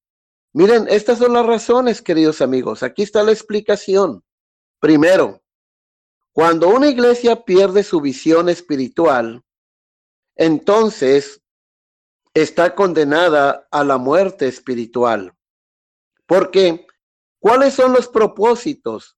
Miren, 0.52 0.86
estas 0.88 1.18
son 1.18 1.32
las 1.32 1.44
razones, 1.44 2.00
queridos 2.00 2.40
amigos. 2.40 2.82
Aquí 2.82 3.02
está 3.02 3.22
la 3.22 3.32
explicación. 3.32 4.22
Primero, 4.80 5.42
cuando 6.32 6.68
una 6.68 6.88
iglesia 6.88 7.44
pierde 7.44 7.82
su 7.82 8.00
visión 8.00 8.48
espiritual, 8.48 9.42
entonces 10.36 11.43
está 12.34 12.74
condenada 12.74 13.68
a 13.70 13.84
la 13.84 13.96
muerte 13.96 14.48
espiritual. 14.48 15.32
Porque, 16.26 16.86
¿cuáles 17.38 17.74
son 17.74 17.92
los 17.92 18.08
propósitos 18.08 19.16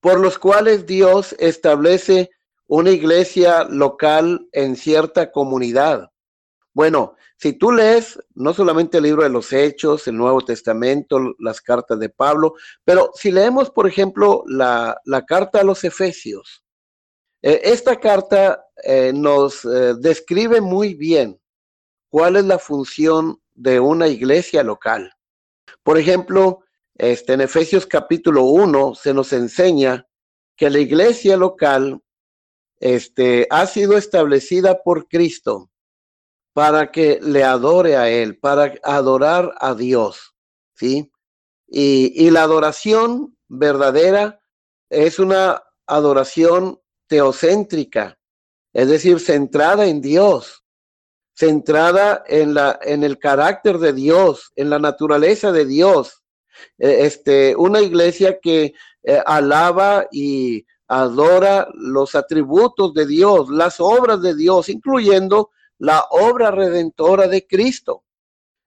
por 0.00 0.20
los 0.20 0.38
cuales 0.38 0.86
Dios 0.86 1.34
establece 1.38 2.30
una 2.66 2.90
iglesia 2.90 3.64
local 3.64 4.48
en 4.52 4.76
cierta 4.76 5.32
comunidad? 5.32 6.10
Bueno, 6.72 7.16
si 7.36 7.54
tú 7.54 7.72
lees 7.72 8.18
no 8.34 8.54
solamente 8.54 8.98
el 8.98 9.04
libro 9.04 9.24
de 9.24 9.28
los 9.28 9.52
Hechos, 9.52 10.06
el 10.06 10.16
Nuevo 10.16 10.42
Testamento, 10.42 11.34
las 11.38 11.60
cartas 11.60 11.98
de 11.98 12.10
Pablo, 12.10 12.54
pero 12.84 13.10
si 13.14 13.32
leemos, 13.32 13.70
por 13.70 13.88
ejemplo, 13.88 14.44
la, 14.46 15.00
carta 15.26 15.60
a 15.60 15.64
los 15.64 15.82
Efesios, 15.82 16.62
eh, 17.42 17.60
esta 17.64 17.98
carta 17.98 18.66
eh, 18.84 19.12
nos 19.14 19.64
eh, 19.64 19.94
describe 19.98 20.60
muy 20.60 20.94
bien 20.94 21.39
cuál 22.10 22.36
es 22.36 22.44
la 22.44 22.58
función 22.58 23.40
de 23.54 23.80
una 23.80 24.08
iglesia 24.08 24.62
local. 24.62 25.12
Por 25.82 25.96
ejemplo, 25.96 26.64
este, 26.94 27.32
en 27.32 27.40
Efesios 27.40 27.86
capítulo 27.86 28.44
1 28.44 28.94
se 28.94 29.14
nos 29.14 29.32
enseña 29.32 30.06
que 30.56 30.68
la 30.68 30.80
iglesia 30.80 31.36
local 31.36 32.02
este, 32.78 33.46
ha 33.50 33.66
sido 33.66 33.96
establecida 33.96 34.82
por 34.82 35.08
Cristo 35.08 35.70
para 36.52 36.90
que 36.90 37.20
le 37.22 37.44
adore 37.44 37.96
a 37.96 38.10
Él, 38.10 38.38
para 38.38 38.74
adorar 38.82 39.54
a 39.60 39.74
Dios, 39.74 40.34
¿sí? 40.74 41.10
Y, 41.68 42.12
y 42.26 42.30
la 42.30 42.42
adoración 42.42 43.36
verdadera 43.48 44.42
es 44.90 45.20
una 45.20 45.62
adoración 45.86 46.80
teocéntrica, 47.06 48.18
es 48.72 48.88
decir, 48.88 49.20
centrada 49.20 49.86
en 49.86 50.00
Dios, 50.00 50.59
centrada 51.40 52.22
en, 52.26 52.52
la, 52.52 52.78
en 52.82 53.02
el 53.02 53.18
carácter 53.18 53.78
de 53.78 53.94
Dios, 53.94 54.52
en 54.56 54.68
la 54.68 54.78
naturaleza 54.78 55.52
de 55.52 55.64
Dios. 55.64 56.22
E, 56.78 57.06
este, 57.06 57.56
una 57.56 57.80
iglesia 57.80 58.38
que 58.40 58.74
eh, 59.02 59.22
alaba 59.24 60.06
y 60.12 60.66
adora 60.86 61.66
los 61.72 62.14
atributos 62.14 62.92
de 62.92 63.06
Dios, 63.06 63.48
las 63.48 63.80
obras 63.80 64.20
de 64.20 64.34
Dios, 64.36 64.68
incluyendo 64.68 65.50
la 65.78 66.04
obra 66.10 66.50
redentora 66.50 67.26
de 67.26 67.46
Cristo. 67.46 68.04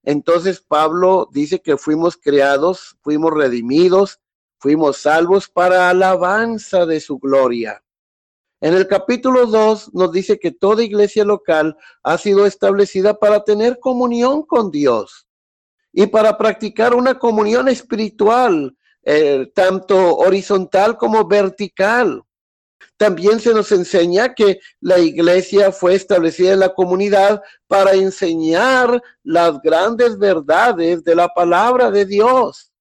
Entonces 0.03 0.59
Pablo 0.59 1.29
dice 1.31 1.61
que 1.61 1.77
fuimos 1.77 2.17
creados, 2.17 2.97
fuimos 3.01 3.33
redimidos, 3.33 4.19
fuimos 4.57 4.97
salvos 4.97 5.47
para 5.47 5.89
alabanza 5.89 6.87
de 6.87 6.99
su 6.99 7.19
gloria. 7.19 7.83
En 8.63 8.73
el 8.75 8.87
capítulo 8.87 9.45
2 9.45 9.93
nos 9.93 10.13
dice 10.13 10.39
que 10.39 10.51
toda 10.51 10.85
iglesia 10.85 11.25
local 11.25 11.75
ha 12.01 12.17
sido 12.17 12.45
establecida 12.45 13.19
para 13.19 13.43
tener 13.43 13.77
comunión 13.77 14.43
con 14.43 14.71
Dios 14.71 15.27
y 15.91 16.07
para 16.07 16.37
practicar 16.37 16.95
una 16.95 17.19
comunión 17.19 17.67
espiritual, 17.67 18.73
eh, 19.03 19.51
tanto 19.53 20.15
horizontal 20.15 20.95
como 20.95 21.27
vertical. 21.27 22.23
También 22.95 23.41
se 23.41 23.53
nos 23.53 23.69
enseña 23.73 24.33
que 24.33 24.61
la 24.79 24.97
iglesia 24.97 25.73
fue 25.73 25.95
establecida 25.95 26.53
en 26.53 26.61
la 26.61 26.73
comunidad 26.73 27.41
para 27.67 27.91
enseñar 27.95 29.03
las 29.23 29.61
grandes 29.61 30.17
verdades 30.17 31.03
de 31.03 31.15
la 31.15 31.27
palabra 31.27 31.91
de 31.91 32.05
Dios. 32.05 32.71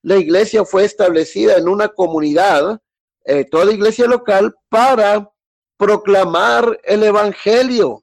La 0.00 0.16
iglesia 0.16 0.64
fue 0.64 0.86
establecida 0.86 1.58
en 1.58 1.68
una 1.68 1.88
comunidad, 1.88 2.80
eh, 3.28 3.44
toda 3.44 3.72
iglesia 3.72 4.06
local, 4.06 4.54
para 4.70 5.30
proclamar 5.76 6.80
el 6.82 7.02
evangelio. 7.04 8.02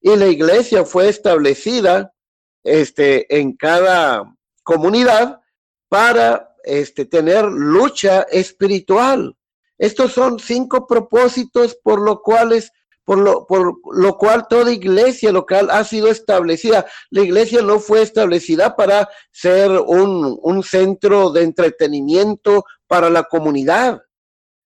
Y 0.00 0.14
la 0.14 0.28
iglesia 0.28 0.84
fue 0.84 1.08
establecida 1.08 2.14
este, 2.62 3.26
en 3.38 3.56
cada 3.56 4.22
comunidad 4.62 5.40
para 5.88 6.54
este, 6.62 7.04
tener 7.04 7.44
lucha 7.44 8.22
espiritual. 8.30 9.36
Estos 9.78 10.12
son 10.12 10.38
cinco 10.38 10.86
propósitos 10.86 11.76
por 11.82 12.00
lo 12.00 12.22
cuales 12.22 12.70
por 13.04 13.18
lo, 13.18 13.48
por 13.48 13.74
lo 13.92 14.16
cual 14.16 14.46
toda 14.48 14.70
iglesia 14.70 15.32
local 15.32 15.70
ha 15.72 15.82
sido 15.82 16.06
establecida. 16.06 16.86
La 17.10 17.22
iglesia 17.22 17.60
no 17.62 17.80
fue 17.80 18.00
establecida 18.00 18.76
para 18.76 19.08
ser 19.32 19.72
un, 19.72 20.38
un 20.40 20.62
centro 20.62 21.32
de 21.32 21.42
entretenimiento 21.42 22.64
para 22.86 23.10
la 23.10 23.24
comunidad, 23.24 24.02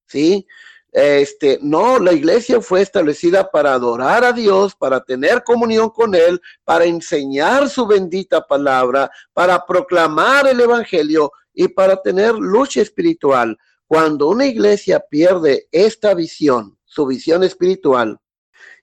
¿sí? 0.06 0.46
Este, 0.92 1.58
no, 1.60 1.98
la 1.98 2.14
iglesia 2.14 2.60
fue 2.62 2.80
establecida 2.80 3.50
para 3.50 3.74
adorar 3.74 4.24
a 4.24 4.32
Dios, 4.32 4.74
para 4.74 5.04
tener 5.04 5.44
comunión 5.44 5.90
con 5.90 6.14
Él, 6.14 6.40
para 6.64 6.86
enseñar 6.86 7.68
su 7.68 7.86
bendita 7.86 8.46
palabra, 8.46 9.10
para 9.34 9.66
proclamar 9.66 10.46
el 10.46 10.58
Evangelio 10.58 11.32
y 11.52 11.68
para 11.68 12.00
tener 12.00 12.34
lucha 12.34 12.80
espiritual. 12.80 13.58
Cuando 13.86 14.28
una 14.28 14.46
iglesia 14.46 15.00
pierde 15.00 15.68
esta 15.70 16.14
visión, 16.14 16.78
su 16.86 17.04
visión 17.04 17.44
espiritual, 17.44 18.18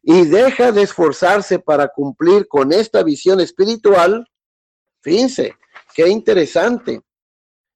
y 0.03 0.25
deja 0.25 0.71
de 0.71 0.83
esforzarse 0.83 1.57
para 1.57 1.87
cumplir 1.87 2.47
con 2.47 2.73
esta 2.73 3.01
visión 3.01 3.39
espiritual, 3.39 4.29
fíjense, 5.01 5.55
qué 5.95 6.09
interesante. 6.09 7.01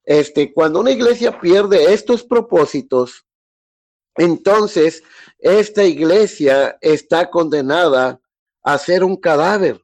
Este, 0.03 0.53
cuando 0.53 0.79
una 0.81 0.91
iglesia 0.91 1.39
pierde 1.39 1.93
estos 1.93 2.23
propósitos, 2.23 3.26
entonces 4.17 5.03
esta 5.39 5.83
iglesia 5.83 6.77
está 6.81 7.29
condenada 7.29 8.19
a 8.63 8.77
ser 8.77 9.03
un 9.03 9.15
cadáver, 9.15 9.83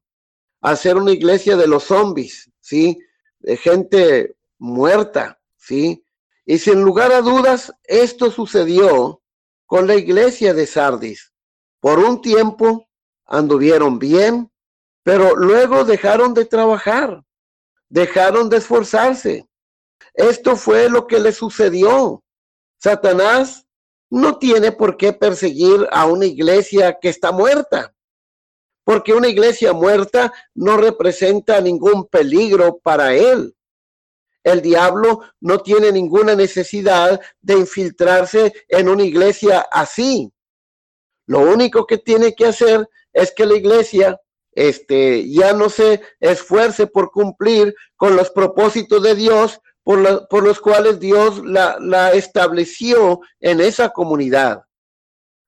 a 0.62 0.76
ser 0.76 0.98
una 0.98 1.12
iglesia 1.12 1.56
de 1.56 1.68
los 1.68 1.84
zombies, 1.84 2.52
¿sí? 2.60 3.00
De 3.40 3.56
gente 3.58 4.36
muerta, 4.58 5.40
¿sí? 5.58 6.04
Y 6.46 6.58
sin 6.58 6.82
lugar 6.82 7.12
a 7.12 7.22
dudas, 7.22 7.72
esto 7.84 8.32
sucedió 8.32 9.22
con 9.66 9.88
la 9.88 9.96
iglesia 9.96 10.54
de 10.54 10.68
Sardis. 10.68 11.32
Por 11.80 12.00
un 12.00 12.22
tiempo 12.22 12.88
anduvieron 13.26 14.00
bien, 14.00 14.52
pero 15.04 15.36
luego 15.36 15.86
dejaron 15.86 16.34
de 16.34 16.46
trabajar, 16.46 17.24
dejaron 17.90 18.50
de 18.50 18.58
esforzarse. 18.58 19.48
Esto 20.14 20.56
fue 20.56 20.90
lo 20.90 21.08
que 21.08 21.20
le 21.20 21.32
sucedió. 21.32 22.24
Satanás 22.78 23.66
no 24.14 24.38
tiene 24.38 24.72
por 24.72 24.96
qué 24.96 25.12
perseguir 25.12 25.88
a 25.92 26.06
una 26.06 26.28
iglesia 26.28 27.00
que 27.02 27.10
está 27.10 27.32
muerta, 27.32 27.96
porque 28.84 29.12
una 29.12 29.28
iglesia 29.28 29.74
muerta 29.74 30.32
no 30.54 30.78
representa 30.78 31.60
ningún 31.60 32.06
peligro 32.06 32.78
para 32.78 33.16
él. 33.16 33.56
El 34.44 34.62
diablo 34.62 35.22
no 35.42 35.64
tiene 35.64 35.92
ninguna 35.92 36.36
necesidad 36.36 37.20
de 37.42 37.58
infiltrarse 37.58 38.54
en 38.68 38.88
una 38.88 39.04
iglesia 39.04 39.66
así. 39.72 40.32
Lo 41.26 41.40
único 41.40 41.88
que 41.88 41.98
tiene 41.98 42.36
que 42.36 42.46
hacer 42.46 42.88
es 43.14 43.34
que 43.34 43.48
la 43.48 43.56
iglesia 43.56 44.22
este, 44.52 45.28
ya 45.28 45.54
no 45.54 45.70
se 45.70 46.02
esfuerce 46.20 46.86
por 46.86 47.10
cumplir 47.10 47.74
con 47.96 48.16
los 48.16 48.30
propósitos 48.30 49.02
de 49.02 49.16
Dios 49.16 49.60
por, 49.84 50.28
por 50.28 50.44
los 50.44 50.60
cuales 50.60 51.00
Dios 51.00 51.44
la, 51.46 51.78
la 51.80 52.12
estableció 52.14 53.22
en 53.40 53.62
esa 53.62 53.90
comunidad. 53.90 54.64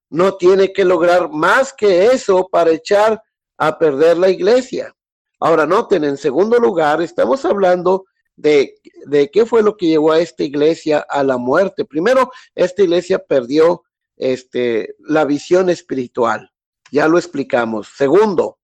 No 0.10 0.36
tiene 0.36 0.72
que 0.72 0.86
lograr 0.86 1.30
más 1.30 1.74
que 1.74 2.08
eso 2.08 2.48
para 2.52 2.72
echar 2.72 3.22
a 3.58 3.78
perder 3.78 4.18
la 4.18 4.30
iglesia. 4.30 4.96
Ahora 5.40 5.66
noten, 5.66 6.04
en 6.04 6.18
segundo 6.18 6.60
lugar, 6.60 7.02
estamos 7.02 7.44
hablando 7.46 8.06
de, 8.36 8.76
de 9.06 9.30
qué 9.32 9.46
fue 9.46 9.64
lo 9.64 9.76
que 9.78 9.88
llevó 9.88 10.12
a 10.12 10.20
esta 10.20 10.44
iglesia 10.44 11.06
a 11.10 11.24
la 11.24 11.38
muerte. 11.38 11.86
Primero, 11.86 12.32
esta 12.54 12.84
iglesia 12.84 13.20
perdió 13.20 13.84
este, 14.18 14.96
la 15.00 15.26
visión 15.26 15.70
espiritual. 15.70 16.52
Ya 16.92 17.08
lo 17.08 17.18
explicamos. 17.18 17.90
Segundo, 17.96 18.60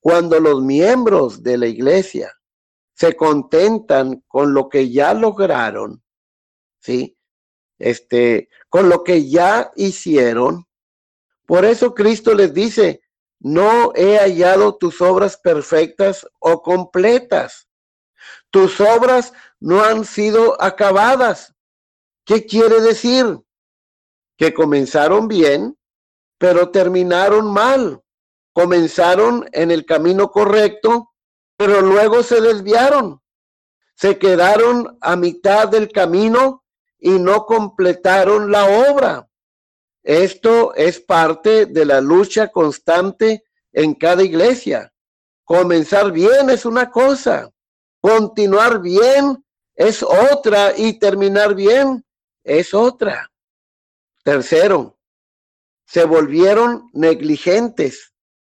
cuando 0.00 0.40
los 0.40 0.62
miembros 0.62 1.42
de 1.42 1.58
la 1.58 1.66
iglesia 1.66 2.32
se 2.94 3.16
contentan 3.16 4.24
con 4.28 4.54
lo 4.54 4.68
que 4.68 4.90
ya 4.90 5.14
lograron, 5.14 6.02
¿sí? 6.80 7.18
Este, 7.78 8.48
con 8.68 8.88
lo 8.88 9.02
que 9.02 9.28
ya 9.28 9.72
hicieron. 9.76 10.66
Por 11.44 11.64
eso 11.64 11.92
Cristo 11.94 12.34
les 12.34 12.54
dice, 12.54 13.02
no 13.40 13.92
he 13.94 14.18
hallado 14.18 14.76
tus 14.76 15.00
obras 15.00 15.36
perfectas 15.36 16.26
o 16.38 16.62
completas. 16.62 17.68
Tus 18.50 18.80
obras 18.80 19.32
no 19.60 19.82
han 19.82 20.04
sido 20.04 20.60
acabadas. 20.62 21.54
¿Qué 22.24 22.46
quiere 22.46 22.80
decir? 22.80 23.40
Que 24.38 24.54
comenzaron 24.54 25.28
bien, 25.28 25.76
pero 26.38 26.70
terminaron 26.70 27.52
mal. 27.52 28.02
Comenzaron 28.52 29.48
en 29.52 29.72
el 29.72 29.84
camino 29.84 30.30
correcto, 30.30 31.13
pero 31.56 31.80
luego 31.80 32.22
se 32.22 32.40
desviaron. 32.40 33.20
Se 33.94 34.18
quedaron 34.18 34.98
a 35.00 35.16
mitad 35.16 35.68
del 35.68 35.90
camino 35.90 36.64
y 36.98 37.10
no 37.10 37.46
completaron 37.46 38.50
la 38.50 38.64
obra. 38.90 39.28
Esto 40.02 40.74
es 40.74 41.00
parte 41.00 41.66
de 41.66 41.84
la 41.84 42.00
lucha 42.00 42.48
constante 42.48 43.44
en 43.72 43.94
cada 43.94 44.22
iglesia. 44.22 44.92
Comenzar 45.44 46.10
bien 46.12 46.50
es 46.50 46.64
una 46.64 46.90
cosa, 46.90 47.50
Continuar 48.04 48.82
bien 48.82 49.42
es 49.74 50.02
otra 50.02 50.76
y 50.76 50.98
terminar 50.98 51.54
bien 51.54 52.04
es 52.42 52.74
otra. 52.74 53.32
Tercero, 54.22 54.98
se 55.86 56.04
volvieron 56.04 56.90
negligentes, 56.92 58.12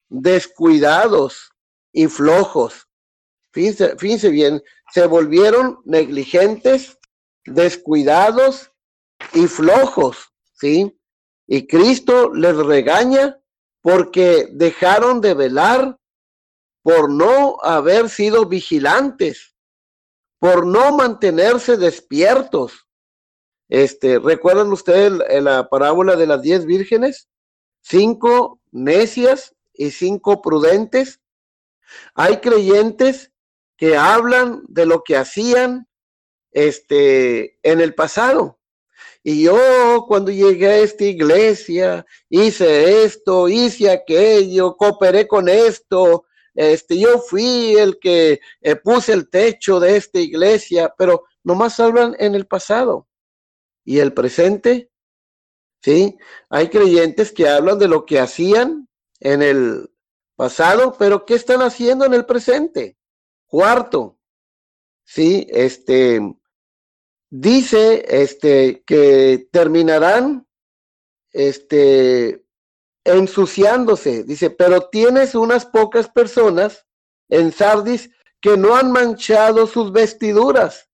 descuidados 0.07 1.51
y 1.91 2.05
flojos. 2.05 2.88
Fíjense, 3.97 4.29
bien, 4.29 4.63
se 4.93 5.05
volvieron 5.05 5.79
negligentes, 5.85 6.97
descuidados 7.45 8.71
y 9.33 9.47
flojos, 9.47 10.33
¿sí? 10.53 10.97
Y 11.45 11.67
Cristo 11.67 12.33
les 12.33 12.55
regaña 12.55 13.37
porque 13.81 14.47
dejaron 14.51 15.19
de 15.19 15.33
velar 15.33 15.99
por 16.83 17.11
no 17.11 17.57
haber 17.61 18.09
sido 18.09 18.45
vigilantes, 18.45 19.55
por 20.39 20.65
no 20.65 20.95
mantenerse 20.95 21.75
despiertos. 21.75 22.87
Este, 23.67 24.19
¿recuerdan 24.19 24.71
ustedes 24.71 25.11
la 25.43 25.69
parábola 25.69 26.15
de 26.15 26.27
las 26.27 26.41
diez 26.41 26.65
vírgenes? 26.65 27.27
Cinco 27.81 28.61
necias 28.71 29.55
y 29.73 29.91
cinco 29.91 30.41
prudentes. 30.41 31.19
Hay 32.15 32.37
creyentes 32.37 33.31
que 33.79 33.95
hablan 33.95 34.61
de 34.67 34.85
lo 34.85 35.03
que 35.03 35.15
hacían 35.15 35.87
este, 36.51 37.57
en 37.63 37.79
el 37.79 37.95
pasado. 37.95 38.59
Y 39.23 39.43
yo 39.43 40.05
cuando 40.05 40.31
llegué 40.31 40.67
a 40.67 40.77
esta 40.79 41.05
iglesia 41.05 42.05
hice 42.29 43.03
esto, 43.05 43.47
hice 43.47 43.89
aquello, 43.89 44.75
cooperé 44.75 45.27
con 45.27 45.47
esto, 45.47 46.25
este, 46.53 46.99
yo 46.99 47.19
fui 47.19 47.77
el 47.77 47.99
que 47.99 48.41
eh, 48.61 48.75
puse 48.75 49.13
el 49.13 49.29
techo 49.29 49.79
de 49.79 49.95
esta 49.95 50.19
iglesia, 50.19 50.93
pero 50.97 51.23
nomás 51.41 51.79
hablan 51.79 52.17
en 52.19 52.35
el 52.35 52.47
pasado. 52.47 53.07
¿Y 53.85 53.99
el 53.99 54.13
presente? 54.13 54.91
Sí, 55.81 56.17
hay 56.49 56.67
creyentes 56.67 57.31
que 57.31 57.47
hablan 57.47 57.79
de 57.79 57.87
lo 57.87 58.05
que 58.05 58.19
hacían 58.19 58.89
en 59.21 59.41
el 59.41 59.89
pasado, 60.35 60.95
pero 60.99 61.25
¿qué 61.25 61.35
están 61.35 61.61
haciendo 61.61 62.05
en 62.05 62.13
el 62.13 62.25
presente? 62.25 62.98
Cuarto, 63.49 64.19
sí, 65.03 65.47
este, 65.49 66.21
dice, 67.31 68.05
este, 68.07 68.83
que 68.85 69.49
terminarán, 69.51 70.47
este, 71.31 72.45
ensuciándose. 73.03 74.23
Dice, 74.23 74.51
pero 74.51 74.89
tienes 74.89 75.33
unas 75.33 75.65
pocas 75.65 76.07
personas 76.09 76.85
en 77.27 77.51
Sardis 77.51 78.11
que 78.39 78.55
no 78.55 78.75
han 78.75 78.91
manchado 78.91 79.65
sus 79.65 79.91
vestiduras 79.91 80.87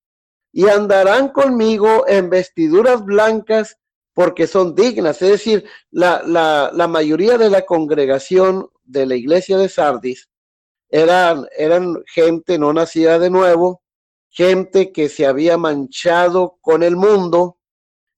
y 0.50 0.66
andarán 0.66 1.28
conmigo 1.28 2.08
en 2.08 2.30
vestiduras 2.30 3.04
blancas 3.04 3.76
porque 4.14 4.46
son 4.46 4.74
dignas. 4.74 5.20
Es 5.20 5.28
decir, 5.28 5.68
la, 5.90 6.22
la, 6.24 6.70
la 6.72 6.88
mayoría 6.88 7.36
de 7.36 7.50
la 7.50 7.66
congregación 7.66 8.70
de 8.82 9.04
la 9.04 9.14
iglesia 9.14 9.58
de 9.58 9.68
Sardis 9.68 10.30
eran, 10.88 11.46
eran 11.56 12.02
gente 12.06 12.58
no 12.58 12.72
nacida 12.72 13.18
de 13.18 13.30
nuevo, 13.30 13.82
gente 14.30 14.92
que 14.92 15.08
se 15.08 15.26
había 15.26 15.56
manchado 15.56 16.58
con 16.60 16.82
el 16.82 16.96
mundo, 16.96 17.58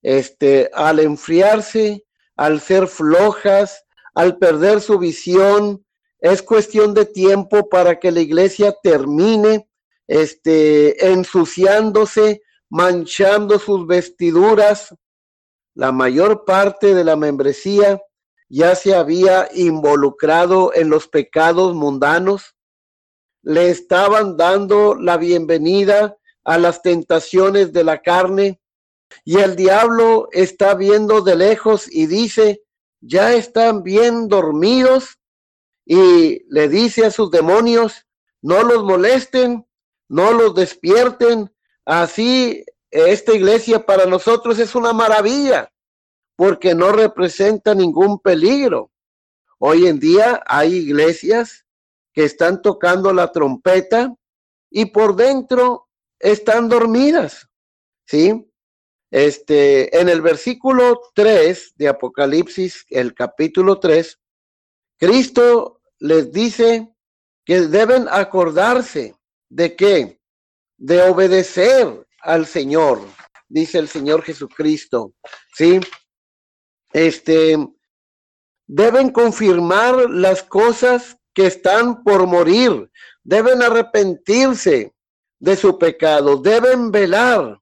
este, 0.03 0.71
al 0.75 1.01
enfriarse, 1.01 2.05
al 2.37 2.61
ser 2.61 2.89
flojas, 2.89 3.85
al 4.15 4.39
perder 4.39 4.81
su 4.81 4.99
visión. 4.99 5.85
Es 6.21 6.43
cuestión 6.43 6.95
de 6.95 7.07
tiempo 7.07 7.69
para 7.69 7.99
que 8.01 8.11
la 8.11 8.21
iglesia 8.21 8.75
termine 8.83 9.69
este, 10.09 11.13
ensuciándose, 11.13 12.43
manchando 12.69 13.59
sus 13.59 13.87
vestiduras. 13.87 14.95
La 15.75 15.93
mayor 15.93 16.45
parte 16.45 16.95
de 16.95 17.05
la 17.05 17.15
membresía 17.15 18.01
ya 18.49 18.75
se 18.75 18.95
había 18.95 19.49
involucrado 19.55 20.73
en 20.75 20.89
los 20.89 21.07
pecados 21.07 21.75
mundanos. 21.75 22.57
Le 23.49 23.71
estaban 23.71 24.37
dando 24.37 24.95
la 24.95 25.17
bienvenida 25.17 26.19
a 26.45 26.59
las 26.59 26.83
tentaciones 26.83 27.73
de 27.73 27.83
la 27.83 28.03
carne 28.03 28.61
y 29.25 29.39
el 29.39 29.57
diablo 29.57 30.29
está 30.33 30.75
viendo 30.75 31.23
de 31.23 31.35
lejos 31.35 31.91
y 31.91 32.05
dice, 32.05 32.63
ya 33.01 33.33
están 33.33 33.83
bien 33.83 34.29
dormidos 34.29 35.19
y 35.87 36.45
le 36.53 36.69
dice 36.69 37.07
a 37.07 37.11
sus 37.11 37.31
demonios, 37.31 38.07
no 38.43 38.63
los 38.65 38.85
molesten, 38.85 39.67
no 40.11 40.33
los 40.35 40.55
despierten. 40.55 41.51
Así 41.87 42.67
esta 42.91 43.33
iglesia 43.33 43.87
para 43.87 44.05
nosotros 44.05 44.59
es 44.59 44.75
una 44.75 44.93
maravilla 44.93 45.73
porque 46.37 46.75
no 46.75 46.93
representa 46.93 47.75
ningún 47.75 48.19
peligro. 48.19 48.91
Hoy 49.59 49.87
en 49.87 49.99
día 49.99 50.43
hay 50.45 50.75
iglesias 50.75 51.65
que 52.19 52.25
están 52.25 52.61
tocando 52.63 53.13
la 53.13 53.31
trompeta 53.31 54.13
y 54.69 54.87
por 54.87 55.15
dentro 55.15 55.89
están 56.19 56.69
dormidas. 56.69 57.47
¿Sí? 58.09 58.53
Este, 59.09 59.97
en 59.97 60.09
el 60.09 60.21
versículo 60.21 61.01
3 61.15 61.75
de 61.77 61.87
Apocalipsis, 61.87 62.85
el 62.91 63.15
capítulo 63.15 63.79
3, 63.79 64.19
Cristo 64.99 65.81
les 66.01 66.33
dice 66.33 66.93
que 67.45 67.61
deben 67.61 68.09
acordarse 68.11 69.15
de 69.49 69.77
qué? 69.77 70.21
De 70.77 71.03
obedecer 71.03 72.05
al 72.23 72.47
Señor, 72.47 73.01
dice 73.49 73.79
el 73.79 73.87
Señor 73.87 74.25
Jesucristo. 74.25 75.13
¿Sí? 75.55 75.79
Este, 76.93 77.57
deben 78.67 79.11
confirmar 79.13 80.11
las 80.11 80.43
cosas 80.43 81.18
que 81.39 81.47
están 81.47 82.03
por 82.03 82.27
morir, 82.27 82.91
deben 83.23 83.63
arrepentirse 83.63 84.93
de 85.39 85.55
su 85.55 85.79
pecado, 85.79 86.39
deben 86.39 86.91
velar. 86.91 87.61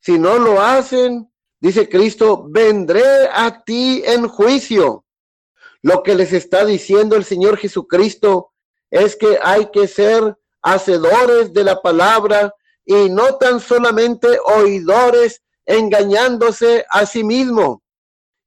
Si 0.00 0.18
no 0.18 0.40
lo 0.40 0.60
hacen, 0.60 1.32
dice 1.60 1.88
Cristo, 1.88 2.44
vendré 2.50 3.28
a 3.32 3.62
ti 3.62 4.02
en 4.04 4.26
juicio. 4.26 5.04
Lo 5.82 6.02
que 6.02 6.16
les 6.16 6.32
está 6.32 6.64
diciendo 6.64 7.14
el 7.14 7.22
Señor 7.22 7.58
Jesucristo 7.58 8.54
es 8.90 9.14
que 9.14 9.38
hay 9.40 9.66
que 9.66 9.86
ser 9.86 10.36
hacedores 10.60 11.52
de 11.52 11.62
la 11.62 11.80
palabra 11.80 12.52
y 12.84 13.08
no 13.08 13.36
tan 13.36 13.60
solamente 13.60 14.36
oidores 14.46 15.44
engañándose 15.64 16.84
a 16.90 17.06
sí 17.06 17.22
mismo. 17.22 17.84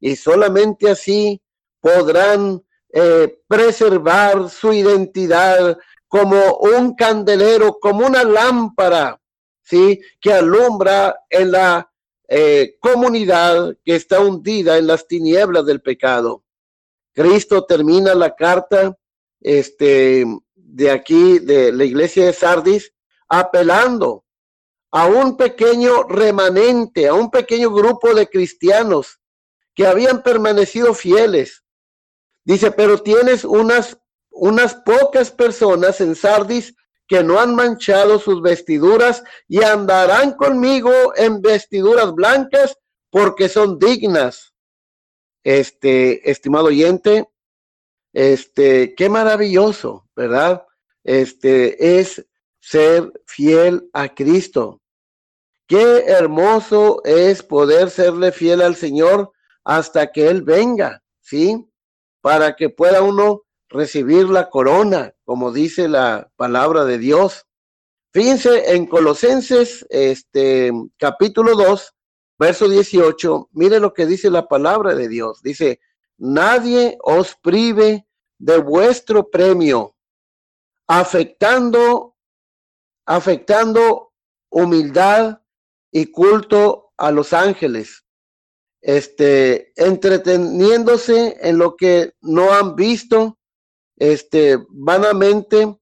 Y 0.01 0.17
solamente 0.17 0.89
así 0.89 1.41
podrán 1.79 2.64
eh, 2.97 3.41
preservar 3.45 4.49
su 4.49 4.71
identidad 4.71 5.77
como 6.08 6.55
un 6.60 6.95
candelero, 6.95 7.77
como 7.77 8.08
una 8.08 8.23
lámpara, 8.23 9.21
¿sí? 9.62 9.99
Que 10.21 10.31
alumbra 10.31 11.13
en 11.29 11.51
la 11.51 11.91
eh, 12.29 12.77
comunidad 12.79 13.75
que 13.84 13.97
está 13.97 14.21
hundida 14.21 14.77
en 14.77 14.88
las 14.88 15.05
tinieblas 15.10 15.65
del 15.65 15.81
pecado. 15.81 16.45
Cristo 17.12 17.65
termina 17.65 18.15
la 18.15 18.34
carta 18.34 18.97
este, 19.41 20.23
de 20.55 20.89
aquí, 20.89 21.39
de 21.39 21.73
la 21.73 21.84
iglesia 21.84 22.27
de 22.27 22.31
Sardis, 22.34 22.93
apelando 23.27 24.23
a 24.91 25.05
un 25.08 25.36
pequeño 25.36 26.03
remanente, 26.03 27.10
a 27.10 27.13
un 27.13 27.29
pequeño 27.29 27.71
grupo 27.71 28.13
de 28.13 28.29
cristianos 28.29 29.19
que 29.73 29.86
habían 29.86 30.23
permanecido 30.23 30.93
fieles. 30.93 31.64
Dice, 32.45 32.71
pero 32.71 32.99
tienes 32.99 33.43
unas, 33.43 33.97
unas 34.29 34.75
pocas 34.75 35.31
personas 35.31 35.99
en 35.99 36.15
Sardis 36.15 36.75
que 37.08 37.23
no 37.23 37.39
han 37.39 37.55
manchado 37.55 38.19
sus 38.19 38.41
vestiduras 38.41 39.23
y 39.47 39.63
andarán 39.63 40.34
conmigo 40.34 40.91
en 41.15 41.41
vestiduras 41.41 42.13
blancas 42.13 42.77
porque 43.10 43.49
son 43.49 43.79
dignas. 43.79 44.53
Este, 45.43 46.29
estimado 46.29 46.65
oyente, 46.65 47.29
este, 48.13 48.95
qué 48.95 49.10
maravilloso, 49.10 50.08
¿verdad? 50.15 50.65
Este 51.03 51.99
es 51.99 52.25
ser 52.60 53.12
fiel 53.27 53.89
a 53.93 54.13
Cristo. 54.13 54.81
Qué 55.67 56.05
hermoso 56.08 57.01
es 57.03 57.43
poder 57.43 57.89
serle 57.89 58.31
fiel 58.31 58.62
al 58.62 58.75
Señor 58.75 59.31
hasta 59.63 60.12
que 60.12 60.27
Él 60.29 60.41
venga, 60.41 61.03
¿sí? 61.21 61.67
Para 62.25 62.55
que 62.55 62.71
pueda 62.71 63.03
uno 63.03 63.43
recibir 63.69 64.27
la 64.27 64.49
corona, 64.49 65.13
como 65.25 65.51
dice 65.51 65.88
la 65.88 66.31
palabra 66.35 66.83
de 66.83 66.97
Dios. 66.97 67.45
Fíjense 68.13 68.73
en 68.73 68.88
Colosenses, 68.88 69.85
este 69.91 70.71
capítulo 70.97 71.55
2, 71.55 71.93
verso 72.39 72.67
18, 72.67 73.49
mire 73.51 73.79
lo 73.79 73.93
que 73.93 74.07
dice 74.07 74.31
la 74.31 74.47
palabra 74.47 74.95
de 74.95 75.07
Dios. 75.07 75.43
Dice, 75.43 75.79
nadie 76.17 76.97
os 77.03 77.35
prive 77.35 78.07
de 78.39 78.57
vuestro 78.57 79.29
premio, 79.29 79.95
afectando, 80.88 82.15
afectando 83.05 84.13
humildad 84.49 85.41
y 85.91 86.07
culto 86.07 86.91
a 86.97 87.11
los 87.11 87.33
ángeles, 87.33 88.03
este, 88.86 89.74
entreteniéndose 89.78 91.38
en 91.41 91.58
lo 91.58 91.76
que 91.76 92.13
no 92.21 92.54
han 92.54 92.76
visto, 92.76 93.39
este, 93.98 94.60
vanamente 94.69 95.76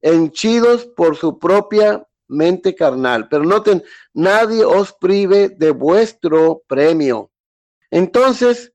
henchidos 0.00 0.86
por 0.86 1.16
su 1.16 1.38
propia 1.38 2.08
mente 2.28 2.74
carnal. 2.74 3.28
Pero 3.28 3.44
noten, 3.44 3.84
nadie 4.14 4.64
os 4.64 4.94
prive 4.94 5.50
de 5.50 5.70
vuestro 5.70 6.62
premio. 6.66 7.30
Entonces, 7.90 8.72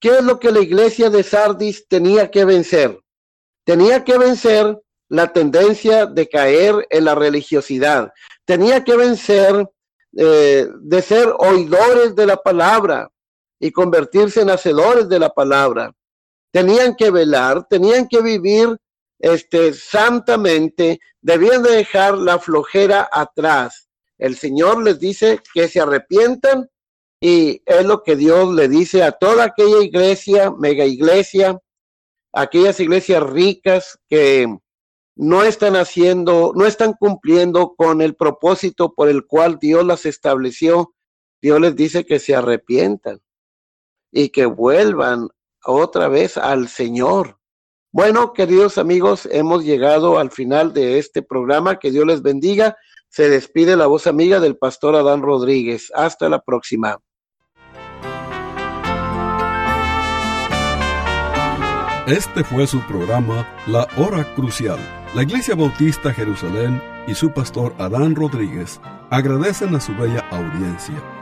¿qué 0.00 0.18
es 0.18 0.24
lo 0.24 0.40
que 0.40 0.50
la 0.50 0.60
iglesia 0.60 1.08
de 1.08 1.22
Sardis 1.22 1.86
tenía 1.86 2.28
que 2.28 2.44
vencer? 2.44 2.98
Tenía 3.64 4.02
que 4.02 4.18
vencer 4.18 4.82
la 5.08 5.32
tendencia 5.32 6.06
de 6.06 6.28
caer 6.28 6.88
en 6.90 7.04
la 7.04 7.14
religiosidad. 7.14 8.12
Tenía 8.44 8.82
que 8.82 8.96
vencer 8.96 9.70
eh, 10.16 10.66
de 10.80 11.02
ser 11.02 11.32
oidores 11.38 12.16
de 12.16 12.26
la 12.26 12.36
palabra 12.36 13.11
y 13.62 13.70
convertirse 13.70 14.40
en 14.40 14.50
hacedores 14.50 15.08
de 15.08 15.20
la 15.20 15.30
palabra 15.30 15.94
tenían 16.50 16.96
que 16.96 17.12
velar, 17.12 17.64
tenían 17.70 18.08
que 18.08 18.20
vivir 18.20 18.76
este, 19.20 19.72
santamente, 19.72 20.98
debían 21.20 21.62
de 21.62 21.70
dejar 21.70 22.18
la 22.18 22.40
flojera 22.40 23.08
atrás. 23.10 23.88
El 24.18 24.36
Señor 24.36 24.82
les 24.82 24.98
dice 24.98 25.38
que 25.54 25.68
se 25.68 25.80
arrepientan 25.80 26.68
y 27.20 27.62
es 27.64 27.86
lo 27.86 28.02
que 28.02 28.16
Dios 28.16 28.52
le 28.52 28.68
dice 28.68 29.04
a 29.04 29.12
toda 29.12 29.44
aquella 29.44 29.80
iglesia, 29.80 30.50
mega 30.50 30.84
iglesia, 30.84 31.56
aquellas 32.32 32.80
iglesias 32.80 33.22
ricas 33.22 33.96
que 34.08 34.48
no 35.14 35.44
están 35.44 35.76
haciendo, 35.76 36.52
no 36.56 36.66
están 36.66 36.94
cumpliendo 36.94 37.76
con 37.76 38.02
el 38.02 38.16
propósito 38.16 38.92
por 38.92 39.08
el 39.08 39.24
cual 39.24 39.60
Dios 39.60 39.86
las 39.86 40.04
estableció. 40.04 40.94
Dios 41.40 41.60
les 41.60 41.76
dice 41.76 42.04
que 42.04 42.18
se 42.18 42.34
arrepientan 42.34 43.20
y 44.12 44.28
que 44.28 44.46
vuelvan 44.46 45.28
otra 45.64 46.08
vez 46.08 46.36
al 46.36 46.68
Señor. 46.68 47.38
Bueno, 47.90 48.32
queridos 48.32 48.78
amigos, 48.78 49.28
hemos 49.30 49.64
llegado 49.64 50.18
al 50.18 50.30
final 50.30 50.72
de 50.72 50.98
este 50.98 51.22
programa. 51.22 51.78
Que 51.78 51.90
Dios 51.90 52.06
les 52.06 52.22
bendiga. 52.22 52.76
Se 53.08 53.28
despide 53.28 53.76
la 53.76 53.86
voz 53.86 54.06
amiga 54.06 54.40
del 54.40 54.56
pastor 54.56 54.94
Adán 54.96 55.22
Rodríguez. 55.22 55.90
Hasta 55.94 56.28
la 56.28 56.40
próxima. 56.40 56.98
Este 62.06 62.44
fue 62.44 62.66
su 62.66 62.80
programa 62.86 63.46
La 63.66 63.86
Hora 63.96 64.34
Crucial. 64.34 64.78
La 65.14 65.22
Iglesia 65.22 65.54
Bautista 65.54 66.12
Jerusalén 66.12 66.82
y 67.06 67.14
su 67.14 67.30
pastor 67.30 67.74
Adán 67.78 68.14
Rodríguez 68.14 68.80
agradecen 69.10 69.74
a 69.74 69.80
su 69.80 69.94
bella 69.94 70.26
audiencia 70.30 71.21